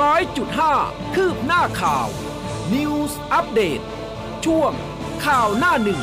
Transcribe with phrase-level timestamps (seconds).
[0.00, 0.74] ร้อยจุดห้า
[1.14, 2.08] คืบหน้าข่าว
[2.74, 3.80] News อัปเดต
[4.44, 4.72] ช่วง
[5.24, 6.00] ข่าวหน้าหนึ่ง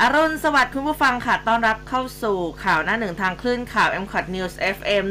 [0.00, 5.04] อรุณสวัสดิ์คุณผู้ฟังค่ะ ต้อนรับเข้าสู่ข่าวหน้าหนึ่งทางคลื่นข่าว m c o t News FM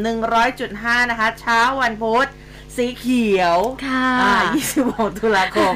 [0.51, 2.27] 100.5 นะคะ เช้าวันพุธ
[2.77, 4.33] สีเขียวค่ะอ่า
[4.75, 5.73] 26 ตุลาคม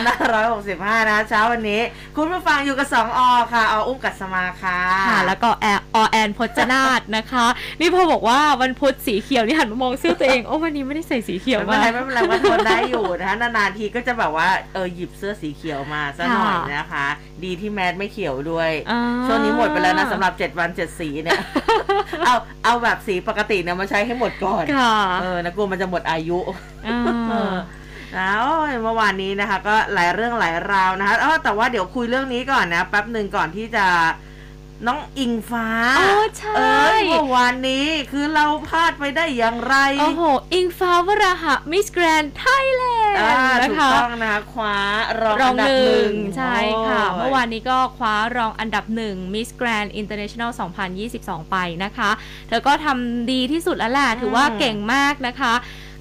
[0.00, 1.80] 2565นะคะเช้าวันนี้
[2.16, 3.20] คุณผู้ฟังอยู่กับ2อ
[3.52, 5.66] ค่ะออุ้มกัสมาค่ะค่ะ แล้วก็แอ
[5.96, 7.46] อแอนพจนาตนะคะ
[7.80, 17.06] นี่พอบอกว่าวันพุธสีเขียวนี่หันมามองเสื้อตัวเอง โอ้วันนี้ไม่ได้ใส่สีเขียวไม่เป็นมาไรไม่เป็นไรว่าทนได้อยู่นะคะนานๆทีก็จะแบบว่าเออหยิบเสื้อสีเขียวมาซะหน่อยค่ะนะคะ
[17.44, 21.40] ดีที่แมสไม่เขียวด้วยอ่าช่วงนี้หมดไปแล้วนะสำหรับ 7 วัน 7 สีเนี่ย
[22.26, 26.23] เอาเอาแบบสีปกติเนี่ยมาใช้ให้หมดก่อนค่ะเออนะกลัวมันจะหมดอายุ
[26.86, 27.54] อ่า
[28.16, 28.44] แล้ว
[28.82, 33.86] เมื่อวานนี้นะคะ ก็หลายเรื่องหลายราวนะคะเออแต่ว่าเดี๋ยวคุยเรื่องนี้ก่อนนะแป๊บหนึ่งก่อนที่จะ
[34.86, 35.68] น้องอิงฟ้า
[35.98, 36.60] อ๋อใช่เอ
[36.92, 40.22] อเมื่อวานนี้คือเราพลาดไปได้อย่างไร โอ้โห
[40.54, 44.76] อิงฟ้าวราหะมิสแกรนไทยแลนอ่าด์นะถูกคะต้องนะคะคว้า
[45.20, 46.56] รองรออังนดับหหนึ่นึ่งงใช่
[46.88, 50.50] ค่ะโยเมื่อวานนี้ก็คว้ารองอันดับหนึ่ง Miss Grand International
[51.00, 52.10] 2022 ไปนะคะ
[52.48, 55.54] เธอก็ทำดีที่สุดแล้วแหละถือว่าเก่งมากนะคะ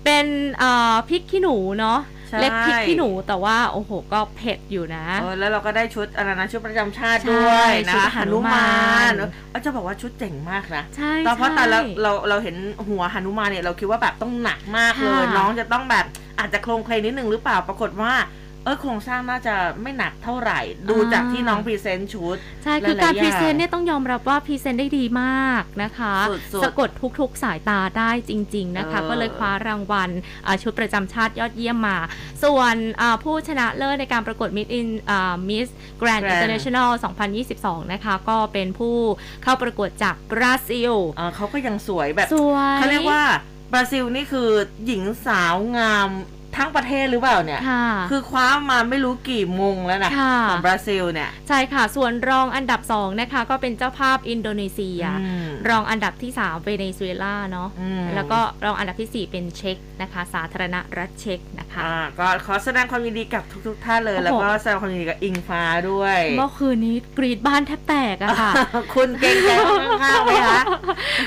[0.04, 0.26] เป็น
[0.60, 8.70] เอ่อพริกขี้หนูเนาะใช่ เล็กพริกขี้หนูแต่ว่าโอ้โหก็เผ็ดอยู่นะ เออแล้วเราก็ได้ชุดอะไรนะชุดประจำชาติใช่ด้วยชุนะดหนุมา
[9.10, 9.12] น
[9.50, 12.56] เออจะบอกว่าชุดเจ๋งมากนะใช่ตอนเพราะใช่แต่เราเราเราเห็น
[12.88, 16.06] หัวหนุมานเนี่ยเราคิดว่าแบบต้องหนักมากเลย ค่ะน้องจะต้องแบบ
[16.40, 18.14] อาจจะโครงเพลงนิดนึงหรือเปล่าปรากฏว่า
[18.64, 26.90] เออโครงสร้างน่าจะไม่หนักเท่าไหร่ ดูจากที่น้อง present ชุด ใช่ คือหลายๆการพรีเซนอย่างเนี่ยต้องยอมรับว่า present ได้ดีมากนะคะสุดๆสะกด
[27.20, 30.10] ทุกๆสายตาได้จริง ๆ นะคะเออก็เลยคว้ารางวัล
[30.46, 31.98] อ่าชุดประจำชาติยอดเยี่ยมมา
[32.44, 35.68] ส่วนอ่าผู้ชนะเลิศในการประกวด Miss in อ่า Miss
[36.02, 36.90] Grand Grand International
[37.44, 38.96] 2022 นะคะ ก็เป็นผู้
[39.44, 43.24] เข้าประกวดจากบราซิลเออเขาก็ยังสวยแบบสวยเขาเรียกว่า
[43.74, 44.50] บราซิลนี่คือ
[44.86, 46.10] หญิงสาวงาม
[46.58, 68.52] ทั้งประเทศหรือเปล่าเนี่ยค่ะคือคว้ามาไม่รู้กี่มงแล้วนะค่ะของบราซิลเนี่ย ใช่ค่ะ ส่วนรองอันดับ 2 นะคะ ก็เป็นเจ้าภาพอินโดนีเซียอืมรองอันดับที่ 3 เวเนซุเอลาเนาะอืมแล้วก็รองอันดับทีสี่ 4 เป็นเช็กนะคะ สาธารณรัฐเช็กนะคะอ่าก็ขอแสดงความยินดีกับทุก ๆ ท่านเลยโอ้โหแล้วก็แสดงความยินดีกับอิงฟ้าด้วย เมื่อคืนนี้กรี๊ดบ้านแทบแตกอะค่ะ
[68.94, 69.52] คุณเกรงใจ
[70.02, 70.62] ข้างๆไหมคะ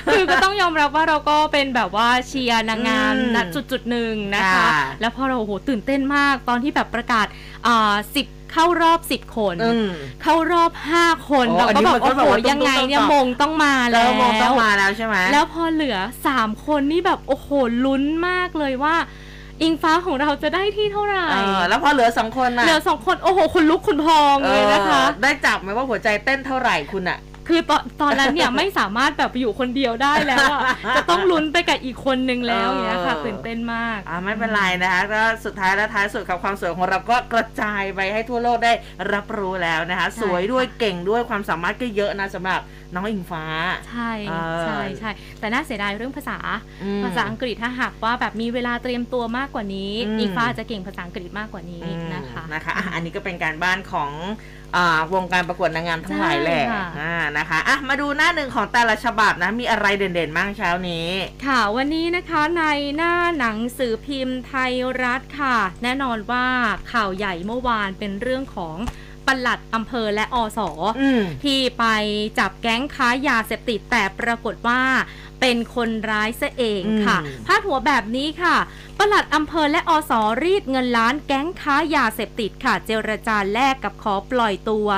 [0.07, 4.71] คือก็ต้องยอมรับว่าเราก็เป็นแบบว่าเชียร์นางงามอืมณจุดจุดๆหนึ่งนะคะค่ะ
[5.01, 7.27] แล้วพอเราโอ้โหตื่นเต้นมาก ตอนที่แบบประกาศ
[7.67, 9.89] อ่าสิบเข้ารอบสิบคนอืม
[10.23, 15.97] เข้ารอบ5คนโอ้เราอันก็นี้แบบมันก็โอ้แบบโหว่าต้องยังไงเนี่ยต้องมงต้องมาแล้แล้ววมงต้องมาแล้วใช่ไหมแล้วพอเหลือ
[16.33, 17.49] 3คนนี่แบบโอ้โห
[17.85, 18.95] ลุ้นมากเลยว่า
[19.63, 27.19] อิงฟ้าของเราจะได้ที่เท่าไหร่เออแล้วพอเหลือสองคนน่ะเหลือสองคน โอ้โหคุณลุกคุณพองเลยนะคะเออได้จับไหมว่าหัวใจเต้นเท่าไหร่คุณอะ
[27.49, 30.61] คือตอนตอนนั้นเนี่ยไม่สามารถแบบไปอยู่คนเดียวได้แล้วอะ
[30.97, 38.73] จะต้องลุ้นไปกับอีกคนนึงแล้วอย่างเงี้ยค่ะเออตื่นเต้นมากอ่าไม่เป็นไรนะคะก็สุดท้ายและท้ายสุดกับความสวยของเราก็กระจายไปให้ทั่วโลกได้
[39.13, 42.61] รับรู้แล้วนะคะใช่สวยด้วยค่ะเก่งด้วยความสามารถก็เยอะนะสำหรับ
[42.95, 43.45] น้องอิงฟ้า
[43.89, 46.39] ใช่เออใช่ใช่แต่น่าเสียดายเรื่องภาษา
[46.83, 54.11] อืมภาษาอังกฤษถ้าหากว่าแบบมีเวลาเตรียมตัวมากกว่านี้อืมอิงฟ้าจะเก่งภาษาอังกฤษมากกว่านี้อืมนะคะนะคะอะอันนี้ก็เป็นการบ้านของ
[54.66, 54.66] อา
[55.15, 61.09] วงการประกวดนางงามทั้งหลายแหละใช่ค่ะอ่านะคะอะมาดูหน้าหนึ่งของแต่ละฉบับนะมีอะไรเด่นๆบ้างเช้านี้
[61.47, 62.65] ค่ะวันนี้นะคะใน
[62.97, 66.47] หน้าหนังสือพิมพ์ไทยรัฐค่ะ แน่นอนว่า
[66.93, 68.77] ข่าวใหญ่เมื่อวานเป็นเรื่องของ
[69.27, 70.61] ปลัดอำเภอและอส
[71.01, 71.85] อืมที่ไป
[72.39, 74.81] จับแก๊งค้ายาเสพติดแต่ปรากฏว่า
[75.41, 78.57] เป็นคนร้ายซะเองค่ะอืมพาดหัวแบบนี้ค่ะ
[78.99, 84.89] ปลัดอำเภอและอสรีดเงินล้านแก๊งค้ายาเสพติดค่ะ เจรจาแลกกับขอปล่อยตัว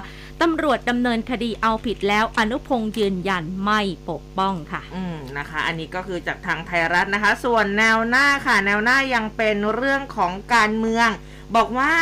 [0.42, 11.08] ตำรวจดำเนินคดีเอาผิดแล้วอนุพงษ์ยืนยันไม่ปกป้องค่ะ อืมนะคะ อันนี้ก็คือจากทางไทยรัฐนะคะ ส่วนแนวหน้าค่ะ แนวหน้ายังเป็นเรื่องของการเมือง
[11.56, 11.92] บอกว่า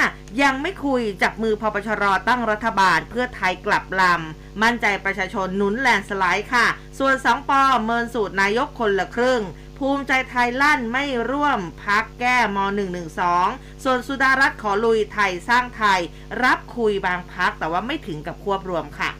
[0.42, 6.66] ยังไม่คุยจับมือพปชรตั้งรัฐบาลเพื่อไทยกลับลำ มั่นใจประชาชนหนุนแลนสไลด์ค่ะ
[6.98, 9.42] ส่วนสองปอเมินสูตรนายกคนละครึ่ง
[9.78, 12.58] ภูมิใจไทยลั่นไม่ร่วมพักแก้ม
[13.20, 16.00] .112 ส่วนสุดารัตน์ขอลุยไทยสร้างไทย
[16.44, 19.10] รับคุยบางพักแต่ว่าไม่ถึงกับควบรวมค่ะ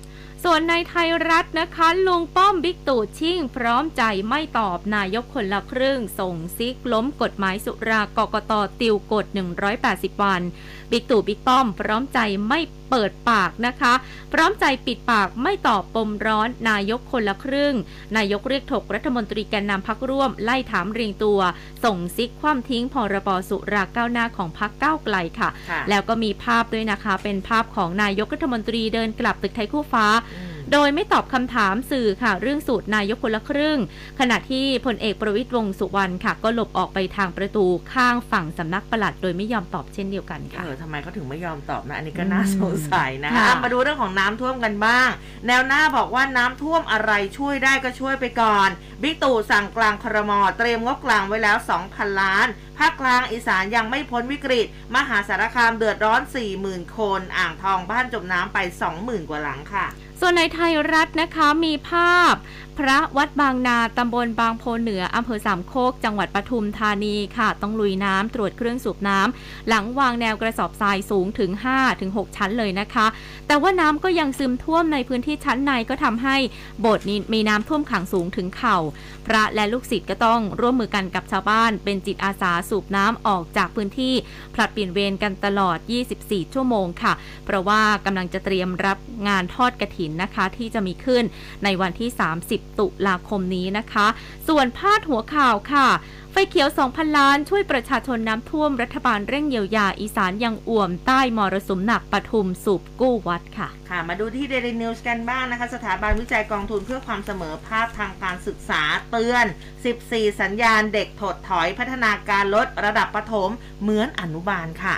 [0.45, 8.53] ส่วนในไทยรัฐนะคะลุงป้อมบิ๊กตู่ชิ่ง พร้อมใจไม่ตอบนายกคนละครึ่ง ส่งซิกล้มกฎหมายสุรากกต.
[8.81, 9.27] ติวกฎ
[9.75, 10.43] 180 วัน
[10.91, 12.19] บิ๊กตู่บิ๊กป้อม พร้อมใจ
[12.49, 12.61] ไม่
[12.91, 13.93] เปิดปากนะคะ
[14.33, 17.75] พร้อมใจปิดปากไม่ตอบปมร้อน นายกคนละครึ่ง
[18.17, 21.41] นายกเรียกถกรัฐมนตรีแกนนำพรรคร่วม ไล่ถามเรียงตัว
[21.85, 33.79] ส่งซิกคว่ำทิ้งพ.ร.บ.สุราก้าวหน้าของพรรคก้าวไกลค่ะค่ะแล้วก็มีภาพด้วยนะคะ เป็นภาพของนายกรัฐมนตรีเดินกลับตึกไทยคู่ฟ้าอืม โดยไม่ตอบคำถามสื่อค่ะ เรื่องสูตรนายกคนละครึ่ง
[34.21, 45.09] ขณะที่พลเอกประวิตยวงษ์สุวรรณค่ะ ก็หลบออกไปทางประตูข้างฝั่งสำนักปลัด โดยไม่ยอมตอบเช่นเดียวกันค่ะเออทำไมเขาถึงไม่ยอมตอบนะอันนี้ก็น่าสงสัยนะค่ะอะมาดูเรื่องของน้ำท่วมกันบ้าง
[45.47, 48.69] แนวหน้าบอกว่าน้ำท่วมอะไรช่วยได้ก็ช่วยไปก่อน
[49.03, 51.57] บิ๊กตู่สั่งกลางครมเตรียมงบกลางไว้แล้ว
[51.89, 52.47] 2,000 ล้าน
[52.79, 56.21] ภาคกลางอีสานยังไม่พ้นวิกฤต มหาสารคามเดือดร้อน
[56.59, 58.59] 40,000 คน อ่างทองบ้านจมน้ำไป
[58.95, 59.87] 20,000 กว่าหลังค่ะ
[60.21, 62.35] ส่วนในไทยรัฐนะคะมีภาพ
[62.79, 71.51] พระวัดบางนาตำบลบางโพเหนืออำเภอสามโคก จังหวัดปทุมธานีค่ะ ต้องลุยน้ำตรวจเครื่องสูบน้ำหลังวางแนวกระสอบทรายสูงถึง
[71.95, 73.07] 5-6 ชั้นเลยนะคะ
[73.47, 76.37] แต่ว่าน้ำก็ยังซึมท่วมในพื้นที่ชั้นในก็ทำให้
[76.81, 78.79] โบสถ์นี้มีน้ำท่วมขังสูงถึงเข่า
[79.27, 84.15] พระและลูกศิษย์ก็ต้องร่วมมือกันกับชาวบ้าน เป็นจิตอาสาสูบน้ำออกจากพื้นที่
[84.55, 85.79] ผลัดเปลี่ยนเวรกันตลอด
[86.17, 87.13] 24 ชั่วโมงค่ะ
[87.45, 88.99] เพราะว่ากำลังจะเตรียมรับ
[89.29, 91.25] งานทอดกระถินนะคะที่จะมีขึ้น
[91.65, 92.11] ในวันที่
[92.45, 94.07] 30 ตุลาคมนี้นะคะ
[94.49, 95.89] ส่วนพาดหัวข่าวค่ะ
[96.33, 109.47] ไฟเขียว 2,000 ล้าน ช่วยประชาชนน้ำท่วม รัฐบาลเร่งเยียวยา อีสานยังอ่วมใต้มรสุมหนักปทุมสูบกู้วัดค่ะ ค่ะ มาดูที่ Daily News กันบ้างนะคะ สถาบันวิจัยกองทุนเพื่อความเสมอภาคทางการศึกษาเตือน
[109.93, 113.51] 14 สัญญาณเด็กถดถอยพัฒนาการลดระดับประถม
[113.83, 114.97] เหมือนอนุบาลค่ะ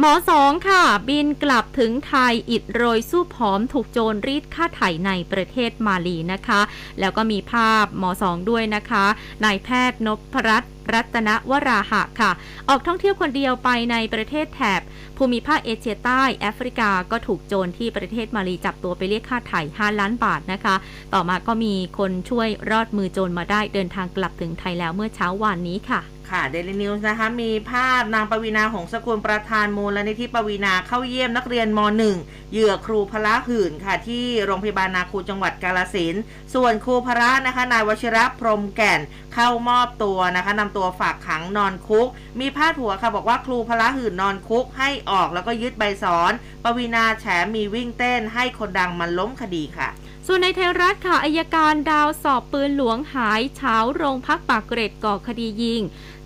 [0.00, 6.60] หมอสองค่ะ บินกลับถึงไทยอิดโรยสู้ผอมถูกโจรรีดค่าไถ่ในประเทศมาลีนะคะ
[7.00, 9.04] แล้วก็มีภาพหมอสองด้วยนะคะ
[9.44, 12.30] นายแพทย์นพรัตน์รัตนวราหะค่ะ
[12.68, 14.80] ออกท่องเที่ยวคนเดียวไปในประเทศแถบ
[15.16, 20.74] ภูมิภาคเอเชียใต้แอฟริกาก็ถูกโจรที่ประเทศมาลีจับตัวไปเรียกค่าไถ่5ล้านบาทนะคะ
[21.14, 31.80] ต่อมาก็มีคนช่วยรอดมือโจรมาได้เดินทางกลับถึงไทยแล้วเมื่อเช้าวานนี้ค่ะ ค่ะ Daily News นะคะ มีภาพนางปวีนาหงสกุลประธานมูลนิธิปวีนาเข้าเยี่ยมนักเรียนม
[32.16, 36.14] .1 เหยื่อครูพละหื่นค่ะ ที่โรงพยาบาลนาคูจังหวัดกาลสิน
[36.54, 39.00] ส่วนครูพระนะคะนายวชิระพรมแก่น
[39.34, 42.08] เข้ามอบตัวนะคะนำตัวฝากขังนอนคุก
[42.40, 46.32] มีพาดหัวค่ะบอกว่าครูพละหื่นนอนคุกให้ออกแล้วก็ยึดใบสอน
[46.64, 49.88] ปวีนาแฉมีวิ่งเต้นให้คนดังมันล้มคดีค่ะ
[50.30, 55.82] ส่วนในไทยรัฐข่าวอายการดาวสอบปืนหลวงหายเช้าโรงพักปากเกร็ดก่อคดียิง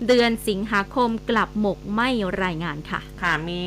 [0.07, 2.09] เดือนสิงหาคมกลับหมกไม่
[2.43, 3.65] รายงานค่ะ ค่ะมี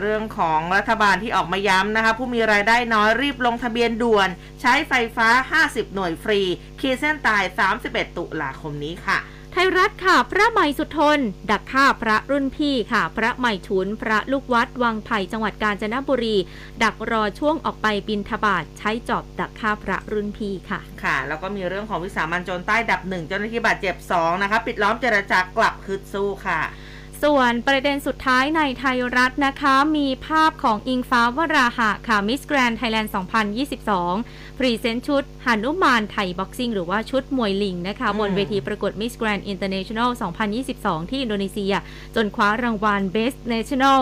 [0.00, 4.28] เรื่องของรัฐบาลที่ออกมาย้ำนะคะ ผู้มีรายได้น้อยรีบลงทะเบียนด่วน
[4.60, 5.28] ใช้ไฟฟ้า
[5.64, 6.40] 50 หน่วยฟรี
[6.80, 7.42] ขีดเส้นตาย
[7.80, 9.18] 31 ตุลาคมนี้ค่ะ
[9.58, 11.18] ไทยรัฐค่ะ พระใหม่สุทน
[11.50, 16.36] ดักฆ่าพระรุ่นพี่ค่ะ พระใหม่ฉุน พระลูกวัดวังไผ่จังหวัดกาญจนบุรี
[16.82, 26.60] ดักรอช่วงออกไปบิณฑบาตใช้จอบดักฆ่าพระรุ่นพี่ค่ะ ค่ะ แล้วก็มีเรื่องของวิสามัญโจรใต้ดับหนึ่งเจ้าหน้าที่บาดเจ็บ2นะคะปิดล้อมเจรจากลับฮึดสู้ค่ะ
[27.24, 33.12] ส่วนประเด็นสุดท้ายในไทยรัฐนะคะ มีภาพของอิงฟ้าวราหะค่ะ Miss Grand Thailand
[33.84, 40.10] 2022 present ชุดหนุมาน Thai Boxing หรือว่าชุดมวยลิงนะคะอืมบนเวทีประกวด Miss Grand International
[40.60, 41.74] 2022 ที่อินโดนีเซีย
[42.16, 44.00] จนคว้ารางวัล Best National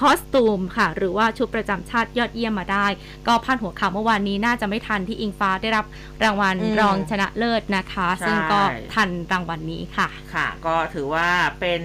[0.00, 2.86] Costume ค่ะ หรือว่าชุดประจำชาติยอดเยี่ยมมาได้
[3.26, 5.84] ก็พาดหัวข่าวเมื่อวานนี้น่าจะไม่ทันที่อิงฟ้าได้รับ
[6.24, 8.60] รางวัลอืมรองชนะเลิศนะคะใช่ซึ่งก็
[8.94, 11.28] ทันรางวัลนี้ค่ะ ค่ะ ก็ถือว่า
[11.60, 11.82] เป็น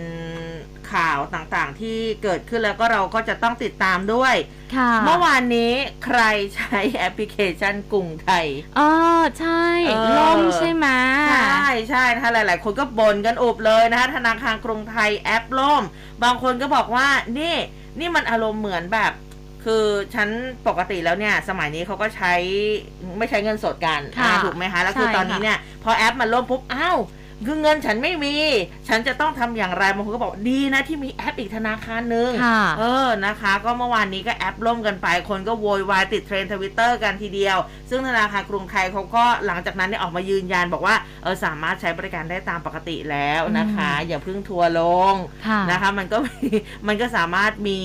[0.94, 4.36] ข่าวต่างๆ ที่เกิดขึ้นแล้วก็เราก็จะต้องติดตามด้วย
[4.76, 5.74] ค่ะเมื่อวานนี้
[6.06, 6.22] ใคร
[6.56, 8.46] ใช้แอปพลิเคชันกรุงไทย
[8.80, 8.90] อ๋อ
[9.40, 10.88] ใช่เออล่มใช่ไหม
[11.32, 15.84] ใช่ใช่นะคะหลาย ๆ คนก็บ่นกันอุบเลยนะคะธนาคารกรุงไทยแอปล่ม
[16.24, 17.08] บางคนก็บอกว่า
[17.40, 17.56] นี่
[18.00, 19.12] นี่มันอารมณ์เหมือนแบบ
[19.64, 20.30] คือฉัน
[20.68, 22.34] ปกติแล้วเนี่ยสมัยนี้เขาก็ใช้
[23.18, 26.98] ไม่ใช้เงินสดกันค่ะอ่าถูกไหมคะแล้วคือใช่ตอนนี้ค่ะเนี่ยพอแอปมันล่มปุ๊บอ้าว
[27.46, 28.36] คือเงินฉันไม่มี
[28.88, 37.58] ฉันจะต้องทำอย่างไรบางคนก็บอกดีนะที่มีแอปอีกธนาคารหนึ่งค่ะเออนะคะ ก็เมื่อวานนี้ก็แอปล่มกันไป คนก็โวยวายติดเทรนทวิตเตอร์ Twitter กันทีเดียว
[37.90, 44.82] ซึ่งธนาคารกรุงไทยเขาก็หลังจากนั้นเนี่ยออกมายืนยันบอกว่าเออสามารถใช้บริการได้ตามปกติแล้วนะคะ อย่าเพิ่งทัวร์ล
[45.12, 45.14] ง
[45.48, 46.48] ค่ะนะคะ มันก็มี
[46.88, 47.80] มันก็สามารถมี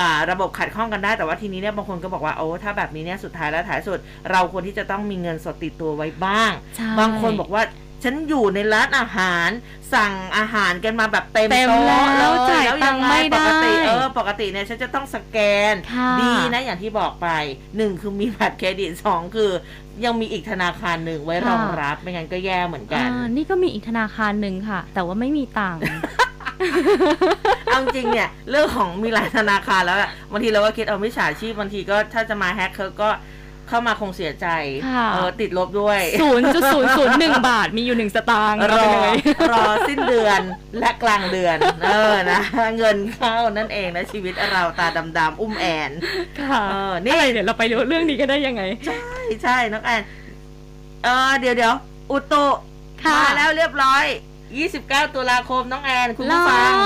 [0.00, 3.98] อ่าระบบขัดข้องกันได้แต่ว่าทีนี้เนี่ยบางคนก็บอกว่าโอ้ถ้าแบบนี้เนี่ยสุดท้ายแล้วท้ายสุด
[4.30, 7.62] เราควรที่จะต้องมีเงินสดติดตัวไว้บ้างใช่บางคนบอกว่า
[8.02, 9.48] ฉันอยู่ในร้านอาหาร
[9.94, 15.38] สั่งอาหารกันมาแบบเต็มเต็มโต๊ะแล้วเลยจ่ายแล้วตัยังงค์ไงไม่ได้ปกติเออปกติเนี่ยฉันจะต้องสแก
[15.72, 17.28] นค่ะดีนะอย่างที่บอกไป
[17.76, 19.50] หนึ่งคือมีบัตรเครดิตสองคือ
[20.04, 25.80] ยังมีอีกธนาคารหนึ่งไว้รองรับไม่งั้นก็แย่เหมือนกันอ่านี่ก็มีอีกธนาคารหนึ่งค่ะ แต่ว่าไม่มีตังค์
[27.66, 33.08] เอาจริงเนี่ยเรื่องของมีหลายธนาคารแล้วอะบางทีเราก็คิดเอามิจฉาชีพบางทีก็ถ้าจะมาแฮกเขาก็
[33.68, 34.46] เข้ามาคงเสียใจ
[34.88, 39.16] ค่ะเออติดลบด้วยศูนย์จุดศูนย์ศูนย์หนึ่งบาทมีอยู่หนึ่งสตางค์รเอาอไปเลย
[39.52, 40.40] รอสิ้นเดือน
[40.80, 42.40] และกลางเดือน เออนะ
[42.76, 44.86] เงินเข้านั่นเองนะชีวิตเราตา
[45.18, 45.90] ดำๆอุ้มแอน
[46.40, 49.00] ค่ะเออนี่อะไรเดี๋ยวเราไปดูเรื่องนี้กันได้ยังไง ใช่
[49.42, 50.02] ใช่น้องแอน
[51.04, 51.74] เออเดี๋ยวเดี๋ยว
[52.12, 52.46] อุตุ
[53.02, 54.04] ค่ะมาแล้วเรียบร้อย
[54.60, 56.82] 29 ตุลาคมน้องแอน คุณผู้ฟังเ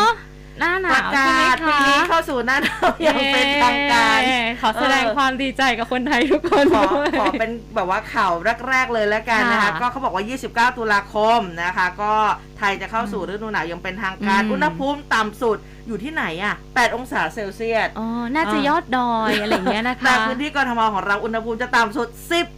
[0.60, 8.32] หรอหน้าหปนาระวใช่กาไหมศปีคะนี้เข้าสู่หน้าหนาวอย่างเป็นทางการเย้ขอแสดงเออความดีใจกับคนไทยทุกคนขอด้วยขอเป็นแบบว่าข่าว
[8.68, 10.24] แรก ๆ เลยแล้วกันนะคะค่ะก็เขาบอกว่า
[10.72, 12.12] 29 ตุลาคมนะคะ ก็
[12.51, 22.08] ไทยจะเข้าสู่ฤดูหนาวอย่างเป็นทางการอืมอุณหภูมิต่ำสุดอยู่ที่ไหนอะ 8 องศาเซลเซียส อ๋อ น่าจะยอดดอยอะไรอย่างเงี้ยนะคะแต่พื้นที่กรทมของเราอุณหภูมิจะต่ำสุด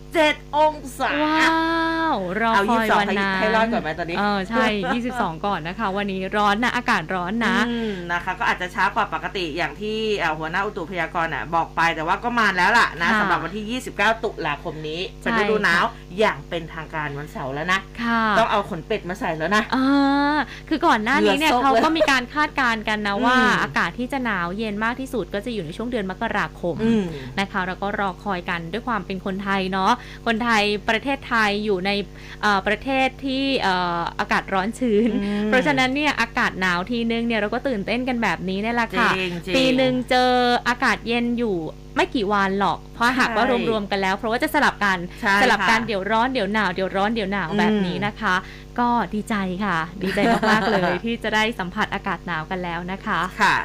[0.04, 1.54] 17 องศา ว้า
[2.12, 4.66] วรอเอาคอย22วันนั้นให้รอดก่อนไหมตอนนี้ เออ ใช่
[5.04, 15.84] 22 ก่อนนะคะ วันนี้ร้อนนะ อากาศร้อนนะอืมนะคะ ก็อาจจะช้ากว่าปกติอย่างที่เอ่อหัวหน้าอุตุพยากรณ์อะบอกไปแต่ว่าก็มาแล้วล่ะนะค่ะสำหรับวันที่ 29 ตุลาคมนี้เป็นใช่ฤดูหนาว
[16.18, 19.62] อย่างเป็นทางการวันเสาร์แล้วนะค่ะต้องเอาขนเป็ดมาใส่แล้วนะ
[19.94, 27.04] อ่าคือก่อนหน้านี้เนี่ยเหงื่อซกเขาเลยก็มีการคาดการณ์กันนะว่าอืมอากาศที่จะหนาวเย็นมากที่สุดก็จะอยู่ในช่วงเดือนมกราคมอืม
[27.40, 29.92] นะคะแล้วก็รอคอยกันด้วยความเป็นคนไทยเนาะ
[30.26, 31.90] คนไทยประเทศไทยอยู่ใน
[32.42, 40.30] เอ่อประเทศที่เอ่ออากาศร้อนชื้นอืมเพราะฉะนั้นเนี่ยอากาศหนาวทีนึงเนี่ยเราก็ตื่นเต้นกันแบบนี้เนี่ยแหละค่ะจริงๆปีหนึ่งเจอ
[40.68, 41.56] อากาศเย็นอยู่
[41.96, 48.34] ไม่กี่วันหรอก เพราะหากว่าใช่รวมๆกันแล้ว เพราะว่าจะสลับกันใช่สลับกันค่ะเดี๋ยวร้อนเดี๋ยวหนาวเดี๋ยวร้อนเดี๋ยวหนาวอืมแบบนี้นะคะ
[48.78, 49.34] ก็ดีใจ
[49.64, 50.18] ค่ะ ดีใจ
[50.50, 53.56] มากๆเลยที่จะได้สัมผัสอากาศหนาวกันแล้วนะคะค่ะ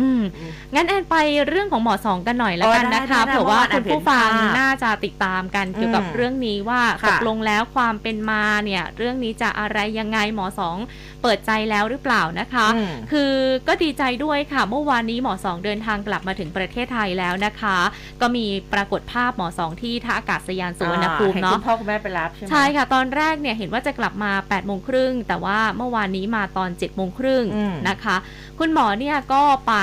[0.00, 1.16] อืมอืมงั้นแอนไป
[1.48, 10.76] เรื่องของหมอสองกันหน่อยแล้วกันอ๋อได้นะคะได้ได้เผื่อว่าเมื่อวานคุณผู้ฟังแอนเห็นภาพน่าจะติดตามกันเกี่ยวกับอืมเรื่องนี้ว่าค่ะตกลงแล้วความเป็นมาเนี่ย เรื่องนี้จะอะไรยังไงหมอสอง
[11.22, 13.32] เปิดใจแล้วหรือเปล่านะคะอืมคือ
[13.68, 17.76] ก็ดีใจด้วยค่ะ เมื่อวานนี้หมอสองเดินทางกลับมาถึงประเทศไทยแล้วนะคะ
[18.20, 28.16] ก็มีปรากฏภาพหมอสองที่ท่าอากาศยานสุวรรณภูมิห็เนาะคุณพ่อคุณแม่ไปรับใช่ไหมใช่ค่ะ ตอนแรกเนี่ยเห็นว่าจะกลับมา8ปดโมงครึ่งแต่ว่าเมื่อวานนี้มาตอน7จ็ดโมงครึ่งอืมนะคะ
[28.58, 29.74] คุณหมอเนี่ยก็ไป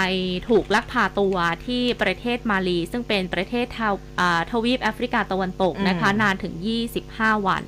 [0.50, 6.54] ถูกลักพาตัวที่ประเทศมาลี ซึ่งเป็นประเทศทวอ่าทวีปแอฟริกาตะวันตกนะคะอืมนานถึง
[7.00, 7.64] 25 วัน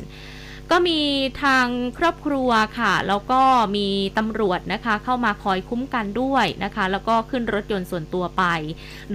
[0.71, 1.01] ก็มี
[1.43, 3.41] ทางครอบครัวค่ะ แล้วก็
[3.75, 8.43] มีตำรวจนะคะ เข้ามาคอยคุ้มกันด้วยนะคะ แล้วก็ขึ้นรถยนต์ส่วนตัวไป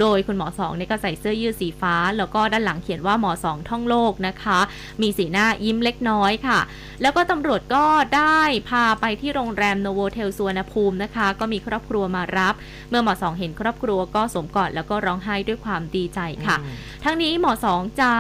[0.00, 4.58] โดยคุณหมอสองเนี่ยก็ใส่เสื้อยืดสีฟ้า แล้วก็ด้านหลังเขียนว่าหมอสองท่องโลกนะคะ
[5.02, 6.58] มีสีหน้ายิ้มเล็กน้อยค่ะ
[7.02, 12.54] แล้วก็ตำรวจก็ได้พาไปที่โรงแรมโนโวเทลสวนภูมินะคะ ก็มีครอบครัวมารับ
[12.90, 18.12] เมื่อหมอสองเห็นครอบครัวก็สวมกอดแล้วก็ร้องไห้ด้วยความดีใจค่ะอืมทั้งนี้หมอสองจะ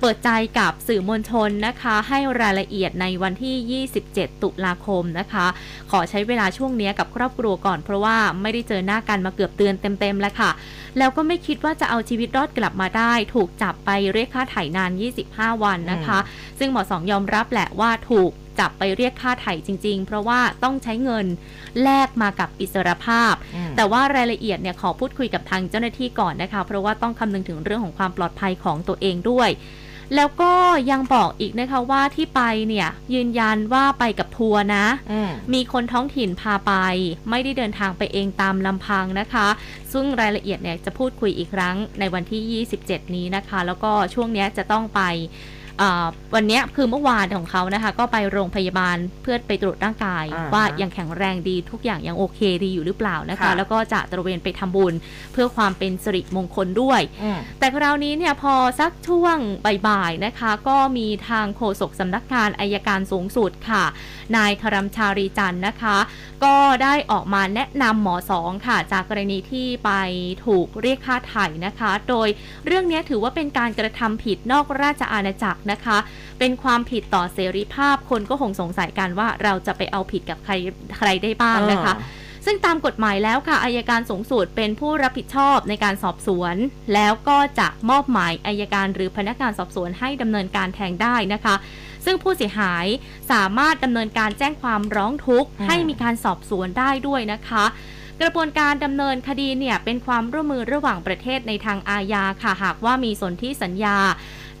[0.00, 5.46] เปิดใจกับสื่อมวลชนนะคะ ให้รายละเอียดในวันที่ 27 ตุลาคมนะคะ
[5.90, 10.50] ขอใช้เวลาช่วงเนี้ยกับครอบครัวก่อนเพราะว่าไม่ได้เจอหน้ากันมาเกือบเดือนเต็มๆแล้วค่ะ
[10.98, 14.90] แล้วก็ไม่คิดว่าจะเอาชีวิตรอดกลับมาได้ ถูกจับไปเรียกค่าไถ่นาน
[15.26, 16.18] 25 วันนะคะ
[16.58, 18.30] ซึ่งหมอสองยอมรับแหละว่าถูก
[18.60, 21.26] จับไปเรียกค่าไถ่จริง ๆ เพราะว่าต้องใช้เงิน
[21.82, 29.50] แลกมากับอิสรภาพอืมแต่ว่ารายละเอียดเนี่ยขอพูดคุยกับทางเจ้าหน้าที่ก่อนนะคะ เพราะว่าต้องคำนึงถึงเรื่องของความปลอดภัยของตัวเองด้วย
[30.16, 30.52] แล้วก็
[30.90, 36.72] ยังบอกอีกนะคะว่าที่ไปเนี่ยยืนยันว่าไปกับทัวร์นะอืมมีคนท้องถิ่นพาไป
[37.30, 39.46] ไม่ได้เดินทางไปเองตามลำพังนะคะ
[39.92, 45.53] ซึ่งรายละเอียดเนี่ยจะพูดคุยอีกครั้งในวันที่ 27 นี้นะคะ แล้วก็ช่วงเนี้ยจะต้องไปเอ่อ
[46.34, 54.94] วันเนี้ยคือเมื่อวานของเขานะคะ ก็ไปโรงพยาบาลเพื่อไปตรวจร่างกายอ่าฮะว่ายังแข็งแรงดีทุกอย่างยังโอเคดีอยู่หรือเปล่านะคะค่ะแล้วก็จะตระเวนไปทำบุญ
[55.32, 59.36] เพื่อความเป็นสิริมงคลด้วยอืมแต่คราวนี้เนี่ยพอสักช่วง
[59.88, 63.84] บ่ายๆนะคะ ก็มีทางโฆษกสำนักงานอายการสูงสุดค่ะ
[64.36, 65.96] นายธรรมชารีจันทร์นะคะ
[66.44, 69.90] ก็ได้ออกมาแนะนำหมอสองค่ะ จากกรณีที่ไป
[70.46, 72.28] ถูกเรียกค่าไถ่นะคะ โดย
[72.66, 75.98] เรื่องนี้ถือว่าเป็นการกระทำผิดนอกราชอาณาจักรนะคะ
[76.38, 80.52] เป็นความผิดต่อเสรีภาพคนก็คงสงสัยกันว่าเราจะไปเอาผิดกับใคร
[80.98, 81.94] ใครได้บ้างนะคะ
[82.46, 86.56] ซึ่งตามกฎหมายแล้วค่ะอายการสูงสุดเป็นผู้รับผิดชอบในการสอบสวน
[86.94, 91.54] แล้วก็จะมอบหมายอายการหรือพนักงานสอบสวนให้ดำเนินการแทงได้นะคะ
[92.04, 92.86] ซึ่งผู้เสียหาย
[93.32, 97.64] สามารถดำเนินการแจ้งความร้องทุกข์อืมให้มีการสอบสวนได้ด้วยนะคะ
[98.20, 103.98] กระบวนการดำเนินคดีเนี่ยเป็นความร่วมมือระหว่างประเทศในทางอาญาค่ะหากว่ามีสนธิสัญญา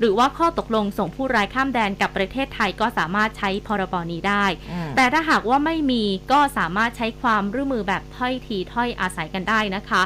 [0.04, 10.02] หรือว่าข้อตกลงส่งผู้ร้ายข้ามแดนกับประเทศไทยก็สามารถใช้พรบนี้ได้อืมแต่ถ้าหากว่าไม่มีก็สามารถใช้ความร่วมมือแบบถ้อยทีถ้อยอาศัยกันได้นะคะ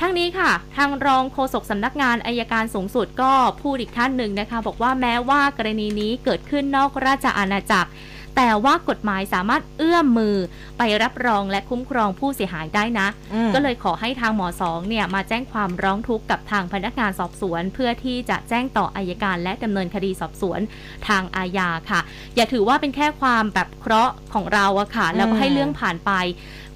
[0.00, 7.90] ทั้งนี้ค่ะ ทางรองโฆษกสำนักงานอายการสูงสุดก็พูดอีกท่านหนึ่งนะคะ บอกว่าแม้ว่ากรณีนี้เกิดขึ้นนอกราชอาณาจักร
[8.36, 10.36] แต่ว่ากฎหมายสามารถเอื้อมมือ
[10.78, 20.60] ไปรับรองและคุ้มครองผู้เสียหายได้นะอืมก็เลยขอให้ทางหมอสองเนี่ยมาแจ้งความร้องทุกข์กับทางพนักงานสอบสวน เพื่อที่จะแจ้งต่ออายการ และดำเนินคดีสอบสวน
[21.08, 22.00] ทางอาญาค่ะ
[22.36, 26.12] อย่าถือว่าเป็นแค่ความแบบเคราะห์ของเราอะค่ะ แล้วก็ให้เรื่องผ่านไป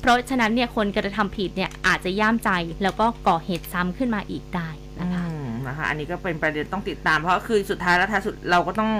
[0.00, 2.50] เพราะฉะนั้นเนี่ยคนกระทำผิดเนี่ยอาจจะย่ามใจ
[2.82, 4.83] แล้วก็ก่อเหตุซ้ำขึ้นมาอีกได้นะคะอืม
[5.74, 8.92] นะคะ อันนี้ก็เป็นประเด็นต้องติดตาม เพราะคือสุดท้ายแล้วท้ายสุดเราก็ต้อง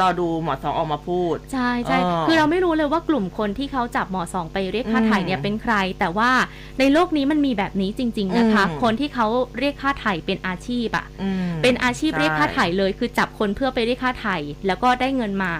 [0.00, 6.30] รอดูหมอสองออกมาพูด ใช่ใช่อ๋อคือเราไม่รู้เลยว่ากลุ่มคนที่เขาจับหมอสองไปเรียกค่าไถ่เนี่ยอืมเป็นใคร แต่ว่า
[6.78, 9.26] ในโลกนี้มันมีแบบนี้จริง ๆนะคะอืมคนที่เขา
[9.58, 15.54] เรียกค่าไถ่เป็นอาชีพอะอืมเป็นอาชีพใช่เรียกค่าไถ่เลย คือจับคนเพื่อไปเรียกค่าไถ่แล้วก็ได้เงินมา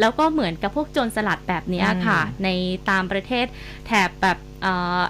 [0.00, 2.48] แล้วก็เหมือนกับพวกโจรสลัดแบบเนี้ยค่ะอืมใน
[2.90, 3.46] ตามประเทศ
[3.86, 4.45] แถบแบบเอ่อ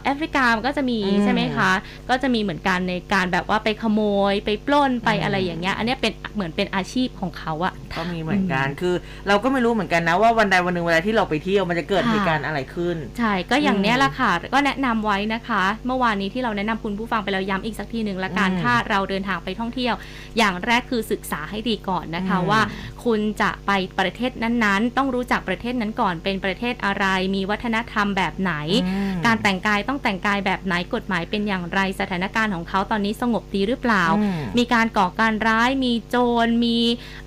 [0.04, 1.70] แอฟริกามันก็จะมีอืมใช่ไหมคะ
[2.10, 4.00] ก็จะมีเหมือนกันในการแบบว่าไปขโม
[4.30, 8.94] ยไปปล้นไปอืมอะไรอย่างเงี้ย อันเนี้ยเป็นเหมือนเป็นอาชีพของเขาอะก็มีเหมือนกันคือ
[9.28, 19.94] เราก็ไม่รู้เหมือนกันนะว่าวันใดวันหนึ่งเวลาที่เราไปเที่ยวมันจะเกิดค่ะเหตุการณ์อะไรขึ้น ใช่ ก็อย่างอืมเนี้ยแหละค่ะ ก็แนะนำไว้นะคะ เมื่อวานนี้ที่เราแนะนำคุณผู้ฟังไปแล้วย้ำอีกสักทีหนึ่งละกันอืมถ้าเราเดินทางไปท่องเที่ยว
[20.38, 22.60] อย่างแรกคือศึกษาให้ดีก่อนนะคะอืมว่า
[23.04, 28.52] คุณจะไปประเทศนั้นๆ ต้องรู้จักประเทศนั้นก่อนเป็นประเทศอะไร มีวัฒนธรรมแบบไหน
[28.86, 36.78] อืมการแต่งกายต้องแต่งกายแบบไหนกฎหมายเป็นอย่างไรสถานการณ์ของเขาตอนนี้สงบดีหรือเปล่าอืมมีการก่อการร้าย มีโจรมี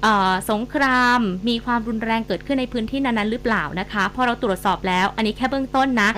[0.01, 6.09] เอ่อสงคราม มีความรุนแรงเกิดขึ้นในพื้นที่นั้นๆหรือเปล่านะคะพอเราตรวจสอบแล้ว อันนี้แค่เบื้องต้นนะ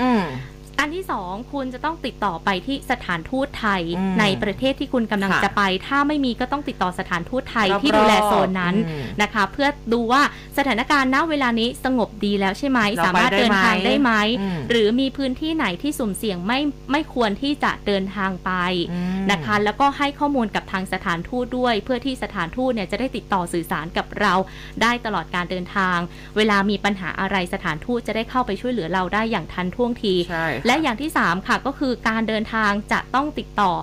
[0.71, 10.21] อืมอันที่สองคุณจะต้องติดต่อไปที่สถานทูตไทยอืมในประเทศที่คุณกำลังค่ะจะไป ถ้าไม่มีก็ต้องติดต่อสถานทูตไทยรอบๆที่ดูแลโซนนั้นอืมนะคะ เพื่อดูว่า
[10.57, 14.11] สถานการณ์ณเวลานี้สงบดีแล้วใช่ไหมเราสามารถไปได้เดินทางไหมได้ไหม
[14.41, 16.59] อืม หรือมีพื้นที่ไหนที่สุ่มเสี่ยงไม่
[16.91, 18.51] ไม่ควรที่จะเดินทางไป
[18.91, 24.33] อืม นะคะแล้วก็ให้ข้อมูลกับทางสถานทูตด้วย เพื่อที่สถานทูตเนี่ยจะได้ติดต่อสื่อสารกับเรา
[24.81, 25.97] ได้ตลอดการเดินทาง
[26.37, 33.73] เวลามีปัญหาอะไรสถานทูตจะได้เข้าไปช่วยเหลือเราได้อย่างทันท่วงที ใช่และอย่างที่ 3 ค่ะก็คือการเดินทางจะต้องติดต่อ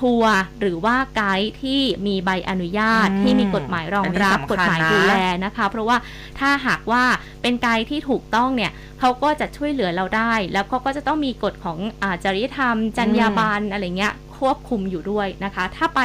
[0.00, 5.96] ทัวร์หรือว่าไกด์ที่มีใบอนุญาตอืมที่มีกฎหมายรองรับอันนี้สำคัญนะกฎหมายดูแลนะคะ เพราะว่า
[6.38, 7.02] ถ้าหากว่า
[7.42, 16.00] เป็นไกด์ที่ถูกต้องเนี่ยเขาก็จะช่วยเหลือเราได้ แล้วเขาก็จะต้องมีกฎของอาจริยธรรม จรรยาบรรณอะไรเงี้ยควบคุมอยู่ด้วยนะคะ ถ้าไป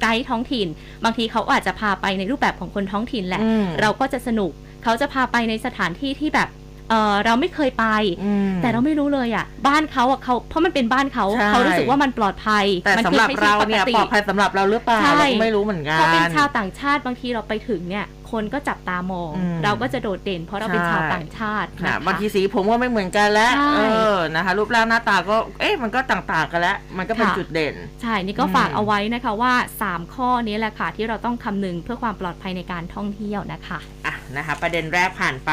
[0.00, 0.66] ไกด์ท้องถิ่น
[1.04, 4.52] บางทีเขาอาจจะพาไปในรูปแบบของคนท้องถิ่นแหละอืมเราก็จะสนุก
[4.84, 6.48] เขาจะพาไปในสถานที่ที่แบบ
[6.92, 7.86] เออเราไม่เคยไป
[8.24, 23.82] อืมแต่เราไม่รู้เลยอะ บ้านเขาอะเขาเพราะมันเป็นบ้านเขาใช่เขารู้สึกว่ามันปลอดภัยแต่มัสำหรับคือเราเนี่ยใช่ปลอดภัยสำหรับเราหรือเปล่าใช่เราก็ไม่รู้เหมือนกันเขาเป็นชาวต่างชาติบางทีเราไปถึงเนี่ย คนก็จับตามองอืมเราก็จะโดดเด่น เพราะเราเป็นใช่ชาวต่างชาติค่ะนะคะบางทีสีผมก็ไม่เหมือนกันแล้วใช่เอ
[24.14, 29.52] อนะคะรูปร่างหน้าตาก็เอ๊ะมันก็ต่างๆกันแล้ว มันก็เป็นค่ะจุดเด่น ใช่นี่ก็อืมฝากเอาไว้นะคะว่า
[29.86, 35.52] 3 ข้อนี้แหละค่ะที่เราต้องคำนึงเพื่อความปลอดภัยในการท่องเที่ยวนะคะอะนะคะประเด็นแรกผ่านไป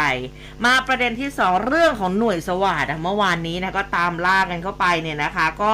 [0.66, 5.74] มาประเด็นที่ 2 เรื่องของหน่วยสวัสดิ์อะเมื่อวานนี้นะก็ตามล่ากันเข้าไปเนี่ยนะคะ ก็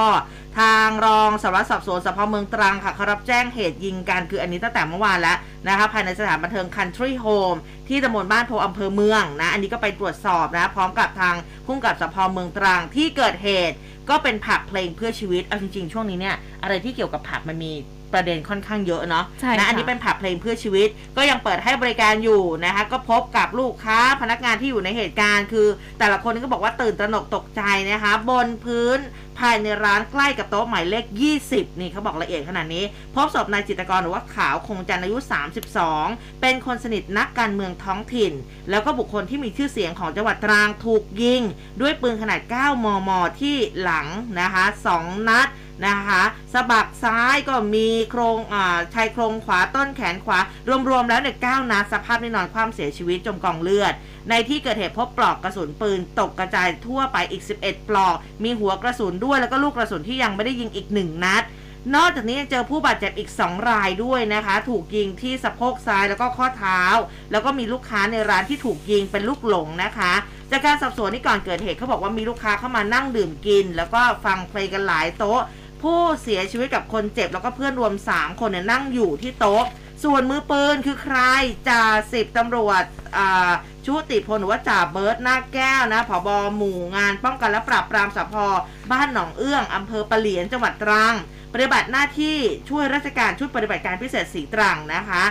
[0.58, 5.38] ทางรองสารวัตรสอบสวนสพเมืองตรังค่ะเขารับแจ้งเหตุยิงกันคืออันนี้ตั้งแต่เมื่อวานแล้ว
[5.68, 11.34] นะคะภายในสถานบันเทิง Country Home ที่ตำบลบ้านโพอำเภอเมืองนะอันนี้ก็ไปตรวจสอบนะพร้อมกับทาง
[11.66, 13.76] พุ่งกับสพเมืองตรังที่เกิดเหตุ
[14.10, 17.72] ก็เป็นผับเพลงเพื่อชีวิตเอาจริงๆช่วงนี้เนี่ยอะไรที่เกี่ยวกับผับมันมี
[18.14, 25.66] ประเด็นค่อนข้างเยอะเนาะใช่นะค่ะอันนี้เป็นผับเพลงเพื่อชีวิต ก็ยังเปิดให้บริการอยู่นะคะก็พบกับลูกค้าพนักงานที่อยู่ในเหตุการณ์ คือ
[25.98, 28.98] แต่ละคนก็บอกว่าตื่นตระหนกตกใจนะคะบนพื้น
[29.38, 31.04] ภายในร้านใกล้กับโต๊ะหมายเลข
[31.42, 35.18] 20 นี่เขาบอกละเอียดขนาดนี้ พบศพนายจิตกรหรือว่าขาวคงจันอายุ
[35.78, 38.32] 32 เป็นคนสนิทนักการเมืองท้องถิ่น
[38.70, 41.42] แล้วก็บุคคลที่มีชื่อเสียงของจังหวัดตรังถูกยิง
[41.80, 44.06] ด้วยปืนขนาด 9 มม ที่หลัง
[44.40, 44.64] นะคะ
[44.96, 45.48] 2 นัด
[45.86, 46.22] นะคะ
[46.52, 48.38] สะบักซ้ายก็มีโครง
[48.94, 50.38] ชายโครงขวาต้นแขนขวา
[50.88, 53.94] รวมๆแล้วเนี่ยเก้านัดสภาพนี่นอนความเสียชีวิตจมกองเลือด
[54.30, 61.44] ในที่เกิดเหตุพบปลอกกระสุนปืนตกกระจายทั่วไปอีก 11 ปลอก มีหัวกระสุนด้วยแล้วก็ลูกกระสุนที่ยังไม่ได้ยิงอีก 1 นัด
[61.94, 66.82] นอกจากนี้ยังเจอผู้บาดเจ็บอีก 2 รายด้วยนะคะ ถูกยิงที่สะโพกซ้ายแล้วก็ข้อเท้า
[67.30, 70.12] แล้วก็มีลูกค้าในร้านที่ถูกยิงเป็นลูกหลงนะคะ
[70.50, 75.40] จากการสอบสวนนี่ก่อนเกิดเหตุเขาบอกว่ามีลูกค้าเข้ามานั่งดื่มกิน แล้วก็ฟังเพลงกันหลายโต๊ะ
[75.82, 79.64] ผู้เสียชีวิตกับคนเจ็บแล้วก็เพื่อนรวม 3 คนเนี่ยนั่งอยู่ที่โต๊ะ
[80.04, 81.18] ส่วนมือปืนคือใคร
[81.68, 81.82] จ่า
[82.12, 82.82] สิบตำรวจ
[83.86, 88.34] ชุติพลหรือว่าจ่าเบิร์ตหน้าแก้วนะผบหมู่งานป้องกันและปราบปรามสพ
[88.92, 91.14] บ้านหนองเอื้องอำเภอปะเหลียนจังหวัดตรัง
[91.54, 92.36] ปฏิบัติหน้าที่
[92.68, 95.24] ช่วยราชการชุดปฏิบัติการพิเศษสีตรังนะคะ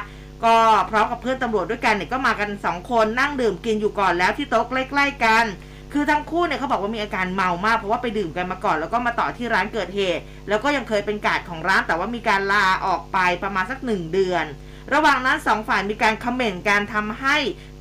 [0.45, 0.57] ก็
[0.89, 5.45] พร้อมกับเพื่อนตำรวจด้วยกันเนี่ยก็มากัน 2 คนนั่งดื่มกินอยู่ก่อนแล้วที่โต๊ะใกล้ ๆ กัน
[5.97, 14.45] คือทั้งคู่เนี่ยเขาบอกว่ามีอาการเมามากเพราะว่าไปดื่มกันมาก่อน แล้วก็มาต่อที่ร้านเกิดเหตุ แล้วก็ยังเคยเป็นกาดของร้าน แต่ว่ามีการลาออกไปประมาณสักหนึ่งเดือน
[14.93, 17.37] ระหว่างนั้นสองฝ่ายมีการคอมเมนต์การทำให้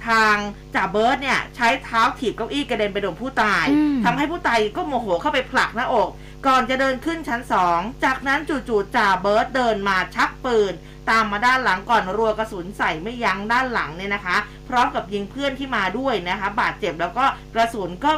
[0.08, 0.36] ทาง
[0.74, 6.08] จ่าเบิร์ตเนี่ยใช้เท้าถีบเก้าอี้กระเด็นไปโดนผู้ตายอืมทำให้ผู้ตายก็โมโหเข้าไปผลักหน้าอก
[6.46, 10.72] ก่อนจะเดินขึ้นชั้นสอง จากนั้นจู่ๆจ่าเบิร์ตเดินมาชักปืน
[11.10, 14.36] ตามมาด้านหลังก่อนรัวกระสุนใส่ไม่ยั้งด้านหลังเนี่ยนะคะ
[14.68, 18.12] พร้อมกับยิงเพื่อนที่มาด้วยนะคะ บาดเจ็บแล้วก็กระสุนก็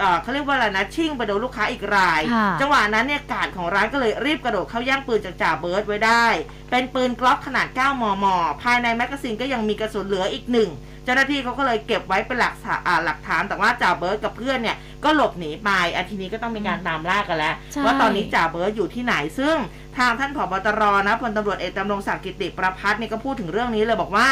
[0.00, 6.26] เอ่อเขาเรียกว่าอะไรนะชิ่งไปโดนลูกค้าอีกราย ค่ะ จังหวะนั้นเนี่ยการ์ดของร้านก็เลยรีบกระโดดเข้าแย่งปืนจากจ่าเบิร์ตไว้ได้
[6.70, 8.26] เป็นปืนกล็อกขนาด 9 มม.
[8.62, 10.70] ภายในแมกกาซีนก็ยังมีกระสุนเหลืออีกหนึ่ง
[11.04, 19.56] เจ้าหน้าที่เขาก็เลยเก็บไว้เป็นหลักฐานอ่าหลักฐาน แต่ว่าจ่าเบิร์ตกับเพื่อนเนี่ยก็หลบหนีไปอาทีนี้ก็ต้องมีการตามล่ากันแล้ว ใช่ ว่าตอนนี้จ่าเบิร์ตอยู่ที่ไหน ซึ่ง
[19.98, 24.28] ทางท่านผบ.ตร.นะพลตำรวจเอกดำรงศักดิ์กิตติประภัสร์เนี่ยก็พูดถึงเรื่องนี้เลยบอกว่า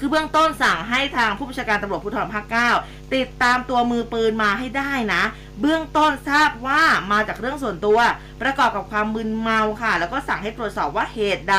[0.00, 2.70] คือเบื้องต้นสั่งให้ทางผู้บัญชาการตำรวจภูธรภาคเก้า
[3.14, 5.22] ติดตามตัวมือปืนมาให้ได้นะ
[5.60, 6.82] เบื้องต้นทราบว่า
[7.12, 7.98] มาจากเรื่องส่วนตัว
[8.42, 11.56] ประกอบกับความมึนเมาค่ะ แล้วก็สั่งให้ตรวจสอบว่าเหตุใด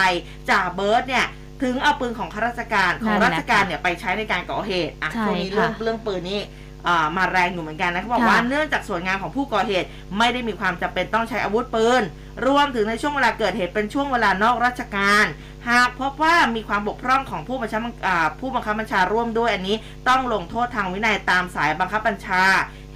[0.49, 1.25] จ่าเบิร์ตเนี่ย
[1.62, 6.70] ถึงเอาปืนของข้าราชการของนั่นแหละราชการเนี่ยไปใช้ในการก่อเหตุอะใช่ช่วงนี้ค่ะเรื่องเรื่องปืนนี่อ่า
[7.17, 12.02] มาแรงอยู่เหมือนกันนะเขาบอกค่ะว่าเนื่องจากส่วนงานของผู้ก่อเหตุไม่ได้มีความจำเป็นต้องใช้อาวุธปืน
[12.48, 15.26] รวมถึงในช่วงเวลาเกิดเหตุเป็นช่วงเวลานอกราชการ
[15.70, 19.76] หากพบว่ามีความบกพร่องของผู้บัญชาอ่าผู้บังคับบัญชาร่วมด้วยอันนี้
[20.10, 22.44] ต้องลงโทษทางวินัยตามสายบังคับบัญชา